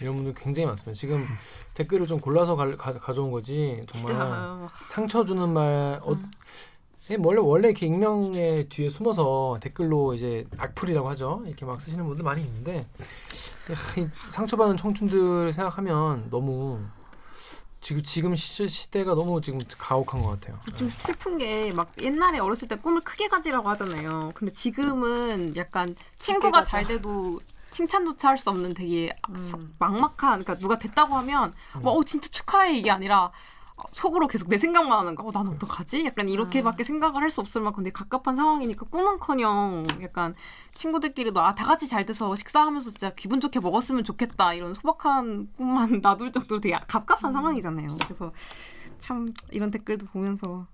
이런 0.00 0.16
분들 0.16 0.34
굉장히 0.34 0.66
많습니다. 0.66 0.98
지금 0.98 1.26
댓글을 1.74 2.06
좀 2.06 2.20
골라서 2.20 2.54
가, 2.54 2.76
가, 2.76 2.98
가져온 2.98 3.30
거지 3.30 3.84
정말 3.90 4.68
상처 4.88 5.24
주는 5.24 5.48
말 5.48 5.98
어, 6.02 6.12
음. 6.12 6.30
예, 7.10 7.16
원래 7.20 7.40
원래 7.40 7.68
이렇게 7.68 7.86
익명의 7.86 8.68
뒤에 8.68 8.90
숨어서 8.90 9.58
댓글로 9.60 10.14
이제 10.14 10.44
악플이라고 10.58 11.08
하죠. 11.10 11.42
이렇게 11.46 11.64
막 11.64 11.80
쓰시는 11.80 12.04
분들 12.04 12.24
많이 12.24 12.42
있는데 12.42 12.86
상처받는 14.30 14.76
청춘들 14.76 15.52
생각하면 15.52 16.28
너무 16.30 16.80
지금 17.86 18.02
지금 18.02 18.34
시, 18.34 18.66
시대가 18.66 19.14
너무 19.14 19.40
지금 19.40 19.60
가혹한 19.78 20.20
것 20.20 20.30
같아요. 20.40 20.58
좀 20.74 20.90
슬픈 20.90 21.38
게 21.38 21.70
막 21.72 21.92
옛날에 22.02 22.40
어렸을 22.40 22.66
때 22.66 22.74
꿈을 22.74 23.00
크게 23.02 23.28
가지라고 23.28 23.68
하잖아요. 23.70 24.32
근데 24.34 24.52
지금은 24.52 25.54
약간 25.54 25.94
친구가. 26.18 26.64
잘 26.64 26.84
돼도 26.84 27.40
칭찬조차 27.70 28.30
할 28.30 28.38
수 28.38 28.50
없는 28.50 28.74
되게 28.74 29.14
음. 29.28 29.72
막막한 29.78 30.42
그러니까 30.42 30.58
누가 30.58 30.78
됐다고 30.80 31.14
하면 31.18 31.54
뭐, 31.80 31.92
어 31.92 32.02
진짜 32.02 32.28
축하해 32.28 32.76
이게 32.76 32.90
아니라 32.90 33.26
어, 33.26 33.30
속으로 33.92 34.26
계속 34.26 34.48
내 34.48 34.56
생각만 34.58 34.98
하는 34.98 35.14
거. 35.14 35.24
어, 35.24 35.32
난 35.32 35.46
어떡하지? 35.48 36.04
약간 36.06 36.28
이렇게밖에 36.28 36.82
생각을 36.84 37.20
할 37.22 37.30
수 37.30 37.40
없을 37.42 37.60
만큼 37.60 37.82
되게 37.82 37.92
갑갑한 37.92 38.36
상황이니까 38.36 38.86
꿈은커녕 38.86 39.84
약간 40.02 40.34
친구들끼리도 40.74 41.40
아 41.42 41.54
다 41.54 41.64
같이 41.64 41.86
잘 41.88 42.06
돼서 42.06 42.34
식사하면서 42.34 42.90
진짜 42.90 43.14
기분 43.14 43.40
좋게 43.40 43.60
먹었으면 43.60 44.04
좋겠다 44.04 44.54
이런 44.54 44.72
소박한 44.74 45.48
꿈만 45.56 46.00
놔둘 46.02 46.32
정도로 46.32 46.60
되게 46.60 46.78
갑갑한 46.88 47.32
상황이잖아요. 47.32 47.88
그래서 48.04 48.32
참 48.98 49.32
이런 49.50 49.70
댓글도 49.70 50.06
보면서 50.06 50.66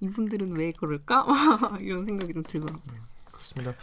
이분들은 0.00 0.56
왜 0.56 0.72
그럴까? 0.72 1.26
이런 1.80 2.04
생각이 2.04 2.32
좀 2.32 2.42
들더라고요. 2.42 3.00
그렇습니다. 3.30 3.74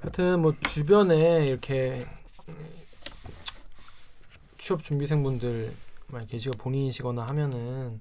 하여튼 0.00 0.40
뭐 0.40 0.54
주변에 0.68 1.46
이렇게 1.46 2.06
취업 4.58 4.82
준비생분들 4.82 5.74
많이 6.12 6.26
계시고 6.26 6.56
본인이시거나 6.58 7.22
하면은 7.28 8.00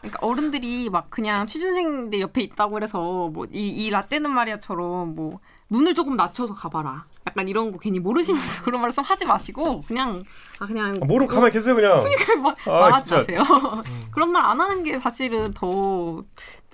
그러니까 0.00 0.18
어른들이 0.26 0.90
막 0.90 1.08
그냥 1.10 1.46
취준생들 1.46 2.20
옆에 2.20 2.42
있다고 2.42 2.74
그래서 2.74 3.28
뭐 3.28 3.46
이 3.52 3.72
이 3.86 3.90
라떼는 3.90 4.30
말이야처럼 4.32 5.14
뭐 5.14 5.40
눈을 5.70 5.94
조금 5.94 6.16
낮춰서 6.16 6.52
가봐라. 6.54 7.06
약간 7.26 7.48
이런 7.48 7.72
거 7.72 7.78
괜히 7.78 7.98
모르시면서 8.00 8.62
그런 8.64 8.80
말씀 8.82 9.02
하지 9.02 9.24
마시고 9.24 9.82
그냥 9.82 10.22
아 10.58 10.66
그냥 10.66 10.94
아, 11.00 11.04
모르면 11.04 11.28
가만히 11.28 11.52
계세요 11.52 11.74
그냥 11.74 12.02
막 12.42 12.56
아, 12.68 12.70
말하지 12.70 13.06
진짜. 13.08 13.16
마세요. 13.18 13.42
음. 13.86 14.02
그런 14.12 14.30
말 14.32 14.42
안 14.44 14.60
하는 14.60 14.82
게 14.82 14.98
사실은 14.98 15.52
더 15.54 16.22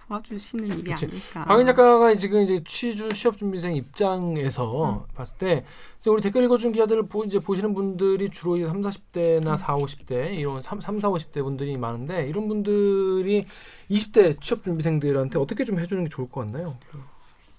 도와주시는 0.08 0.66
일이 0.66 0.82
그치. 0.82 1.04
아닐까. 1.06 1.44
박인 1.44 1.66
작가가 1.66 2.14
지금 2.14 2.42
이제 2.42 2.62
취주 2.64 3.08
취업 3.10 3.36
준비생 3.36 3.74
입장에서 3.76 5.06
봤을 5.14 5.38
때 5.38 5.64
우리 6.06 6.22
댓글 6.22 6.44
읽어준 6.44 6.72
기자들을 6.72 7.08
보, 7.08 7.24
이제 7.24 7.38
보시는 7.38 7.74
분들이 7.74 8.30
주로 8.30 8.56
이제 8.56 8.66
3, 8.66 8.80
40대나 8.80 9.58
4, 9.58 9.76
50대 9.76 10.34
이런 10.38 10.62
3, 10.62 10.80
3 10.80 10.98
4, 10.98 11.10
50대 11.10 11.42
분들이 11.42 11.76
많은데 11.76 12.26
이런 12.26 12.48
분들이 12.48 13.46
20대 13.90 14.40
취업 14.40 14.64
준비생들한테 14.64 15.38
어떻게 15.38 15.64
좀 15.64 15.78
해주는 15.78 16.02
게 16.04 16.08
좋을 16.08 16.28
것 16.30 16.40
같나요? 16.40 16.78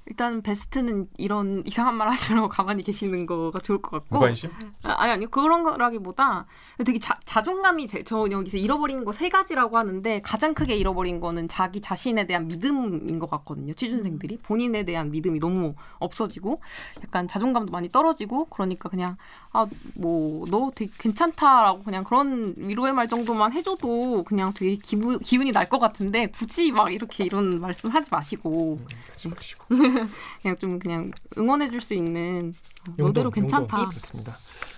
일단 0.09 0.41
베스트는 0.41 1.07
이런 1.17 1.63
이상한 1.65 1.95
말 1.95 2.09
하지 2.09 2.33
말고 2.33 2.49
가만히 2.49 2.83
계시는 2.83 3.25
거가 3.27 3.59
좋을 3.59 3.81
것 3.81 3.91
같고. 3.91 4.07
무관심? 4.15 4.49
아, 4.83 4.95
아니 4.97 5.11
아니요 5.13 5.29
그런 5.29 5.63
거라기보다 5.63 6.47
되게 6.83 6.97
자, 6.99 7.17
자존감이 7.25 7.87
제, 7.87 8.03
저 8.03 8.27
여기서 8.29 8.57
잃어버린 8.57 9.05
거 9.05 9.11
세 9.13 9.29
가지라고 9.29 9.77
하는데 9.77 10.21
가장 10.21 10.53
크게 10.53 10.75
잃어버린 10.75 11.19
거는 11.19 11.47
자기 11.47 11.79
자신에 11.81 12.25
대한 12.25 12.47
믿음인 12.47 13.19
것 13.19 13.29
같거든요 13.29 13.73
취준생들이 13.73 14.37
본인에 14.43 14.83
대한 14.83 15.11
믿음이 15.11 15.39
너무 15.39 15.75
없어지고 15.99 16.61
약간 17.03 17.27
자존감도 17.27 17.71
많이 17.71 17.91
떨어지고 17.91 18.45
그러니까 18.45 18.89
그냥 18.89 19.15
아 19.51 19.65
뭐 19.95 20.45
너 20.49 20.71
되게 20.73 20.91
괜찮다라고 20.97 21.83
그냥 21.83 22.03
그런 22.03 22.53
위로의 22.57 22.93
말 22.93 23.07
정도만 23.07 23.51
해줘도 23.53 24.23
그냥 24.23 24.53
되게 24.53 24.75
기분 24.77 25.19
기운이 25.19 25.51
날 25.51 25.69
것 25.69 25.77
같은데 25.79 26.27
굳이 26.27 26.71
막 26.71 26.91
이렇게 26.91 27.23
이런 27.25 27.61
말씀 27.61 27.89
하지 27.91 28.09
마시고 28.09 28.79
하지 29.11 29.27
마시고. 29.27 29.65
그냥 30.41 30.57
좀 30.57 30.79
그냥 30.79 31.11
응원해줄 31.37 31.81
수 31.81 31.93
있는 31.93 32.53
어, 32.81 32.91
용돈, 32.99 33.05
너대로 33.07 33.31
괜찮다. 33.31 33.87
그렇습니다. 33.89 34.37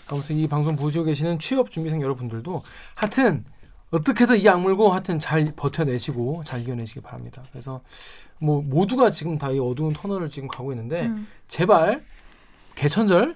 아무튼 0.09 0.35
이 0.37 0.47
방송 0.47 0.75
보시고 0.75 1.05
계시는 1.05 1.39
취업 1.39 1.71
준비생 1.71 2.01
여러분들도 2.01 2.63
하여튼 2.95 3.45
어떻게든 3.91 4.39
이 4.39 4.47
악물고 4.47 4.89
하여튼 4.91 5.19
잘 5.19 5.51
버텨내시고 5.55 6.43
잘 6.45 6.61
이겨내시기 6.61 7.01
바랍니다. 7.01 7.43
그래서 7.51 7.81
뭐 8.39 8.61
모두가 8.61 9.11
지금 9.11 9.37
다 9.37 9.51
이 9.51 9.59
어두운 9.59 9.93
터널을 9.93 10.29
지금 10.29 10.47
가고 10.47 10.71
있는데 10.71 11.03
음. 11.07 11.27
제발 11.47 12.03
개천절 12.75 13.35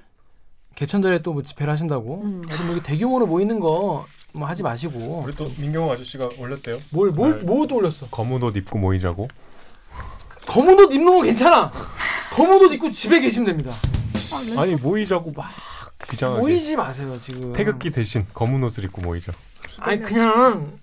개천절에 0.75 1.21
또 1.21 1.33
뭐 1.33 1.41
집회를 1.43 1.71
하신다고 1.71 2.21
음. 2.23 2.41
뭐 2.41 2.81
대규모로 2.83 3.27
모이는 3.27 3.59
거 3.59 4.05
뭐 4.37 4.49
하지 4.49 4.63
마시고 4.63 5.21
우리 5.25 5.33
또 5.33 5.47
민경호 5.61 5.93
아저씨가 5.93 6.27
올렸대요. 6.37 6.77
뭘뭘 6.91 7.37
네. 7.37 7.43
뭐또 7.45 7.77
올렸어 7.77 8.07
검은 8.11 8.43
옷 8.43 8.57
입고 8.57 8.77
모이자고. 8.77 9.29
검은 10.47 10.79
옷 10.79 10.93
입는 10.93 11.13
거 11.13 11.21
괜찮아 11.21 11.71
검은 12.33 12.61
옷 12.65 12.73
입고 12.73 12.91
집에 12.91 13.19
계시면 13.19 13.47
됩니다 13.47 13.71
아니 14.57 14.75
모이자고 14.75 15.31
막 15.31 15.49
비장하게. 16.09 16.41
모이지 16.41 16.75
마세요 16.75 17.13
지금 17.21 17.53
태극기 17.53 17.89
대신 17.91 18.25
검은 18.33 18.63
옷을 18.63 18.83
입고 18.85 19.01
모이자. 19.01 19.31
아니 19.79 20.01
그냥 20.01 20.77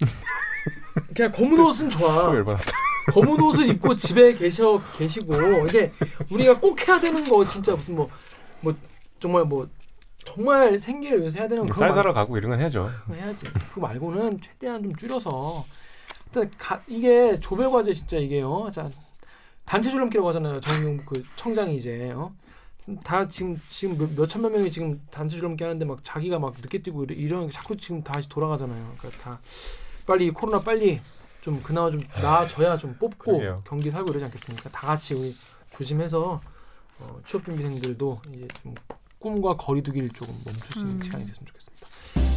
그냥 1.14 1.32
검은 1.32 1.58
옷은 1.60 1.90
좋아 1.90 2.24
또 2.26 2.34
열받았다. 2.34 2.70
검은 3.12 3.40
옷을 3.40 3.68
입고 3.68 3.94
집에 3.96 4.32
계셔 4.34 4.80
계시고 4.98 5.66
이게 5.66 5.92
우리가 6.30 6.58
꼭 6.58 6.86
해야 6.86 6.98
되는 7.00 7.28
거 7.28 7.44
진짜 7.46 7.72
무슨 7.74 7.94
뭐뭐 7.96 8.74
정말 9.20 9.44
뭐 9.44 9.68
정말 10.24 10.78
생계를 10.78 11.20
위해서 11.20 11.38
해야 11.38 11.48
되는 11.48 11.66
거 11.66 11.74
쌀 11.74 11.92
사러 11.92 12.12
가고 12.12 12.36
이런 12.36 12.50
건 12.50 12.60
해야죠. 12.60 12.90
해야지. 13.12 13.46
그거 13.46 13.80
말고는 13.82 14.40
최대한 14.40 14.82
좀 14.82 14.94
줄여서 14.96 15.64
일단 16.26 16.50
가, 16.58 16.80
이게 16.86 17.38
조별 17.40 17.70
과제 17.70 17.92
진짜 17.92 18.16
이게요. 18.18 18.68
자 18.72 18.88
단체 19.64 19.90
줄넘기라고 19.90 20.28
하잖아요. 20.28 20.60
정용 20.60 20.98
그 21.04 21.22
청장이 21.36 21.76
이제 21.76 22.12
어? 22.14 22.32
다 23.04 23.26
지금 23.28 23.60
지금 23.68 23.96
몇, 23.96 24.14
몇 24.16 24.26
천만 24.26 24.52
명이 24.52 24.70
지금 24.70 25.00
단체 25.10 25.36
줄넘기 25.36 25.62
하는데 25.62 25.84
막 25.84 26.02
자기가 26.02 26.38
막 26.38 26.54
늦게 26.60 26.78
뛰고 26.78 27.04
이런 27.04 27.46
게 27.46 27.52
자꾸 27.52 27.76
지금 27.76 28.02
다시 28.02 28.28
돌아가잖아요. 28.28 28.94
그러니까 28.98 29.22
다 29.22 29.40
빨리 30.06 30.26
이 30.26 30.30
코로나 30.30 30.60
빨리 30.60 31.00
좀 31.40 31.62
그나마 31.62 31.90
좀 31.90 32.02
나아져야 32.20 32.76
좀 32.78 32.96
뽑고 32.98 33.38
그러게요. 33.38 33.62
경기 33.66 33.90
살고 33.90 34.10
이러지 34.10 34.24
않겠습니까? 34.26 34.70
다 34.70 34.88
같이 34.88 35.14
우리 35.14 35.36
조심해서 35.76 36.40
어, 36.98 37.20
취업 37.24 37.44
준비생들도 37.44 38.20
이제 38.34 38.48
좀 38.62 38.74
꿈과 39.18 39.56
거리두기를 39.56 40.10
조금 40.10 40.34
멈출 40.44 40.72
수 40.72 40.80
있는 40.80 40.96
음. 40.96 41.00
시간이 41.00 41.26
됐으면 41.26 41.46
좋겠습니다. 41.46 41.86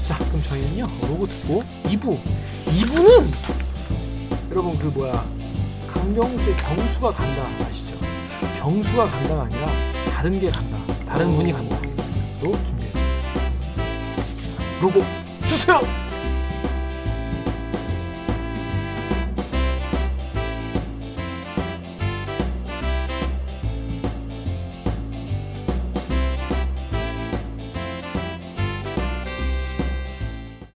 자, 0.05 0.17
그럼 0.19 0.41
저희는요 0.43 0.87
로고 1.07 1.25
듣고 1.25 1.63
2부 1.83 2.19
2부는 2.65 3.31
여러분 4.51 4.77
그 4.77 4.85
뭐야 4.87 5.44
강병수의 5.95 6.55
병수가 6.57 7.11
간다 7.13 7.47
아시죠? 7.65 7.95
병수가 8.59 9.07
간다가 9.07 9.43
아니라 9.43 9.67
다른 10.11 10.39
게 10.39 10.49
간다 10.51 10.77
다른 11.07 11.35
분이 11.35 11.53
간다 11.53 11.77
로 12.41 12.51
준비했습니다. 12.51 13.31
로고 14.81 15.01
주세요. 15.47 15.81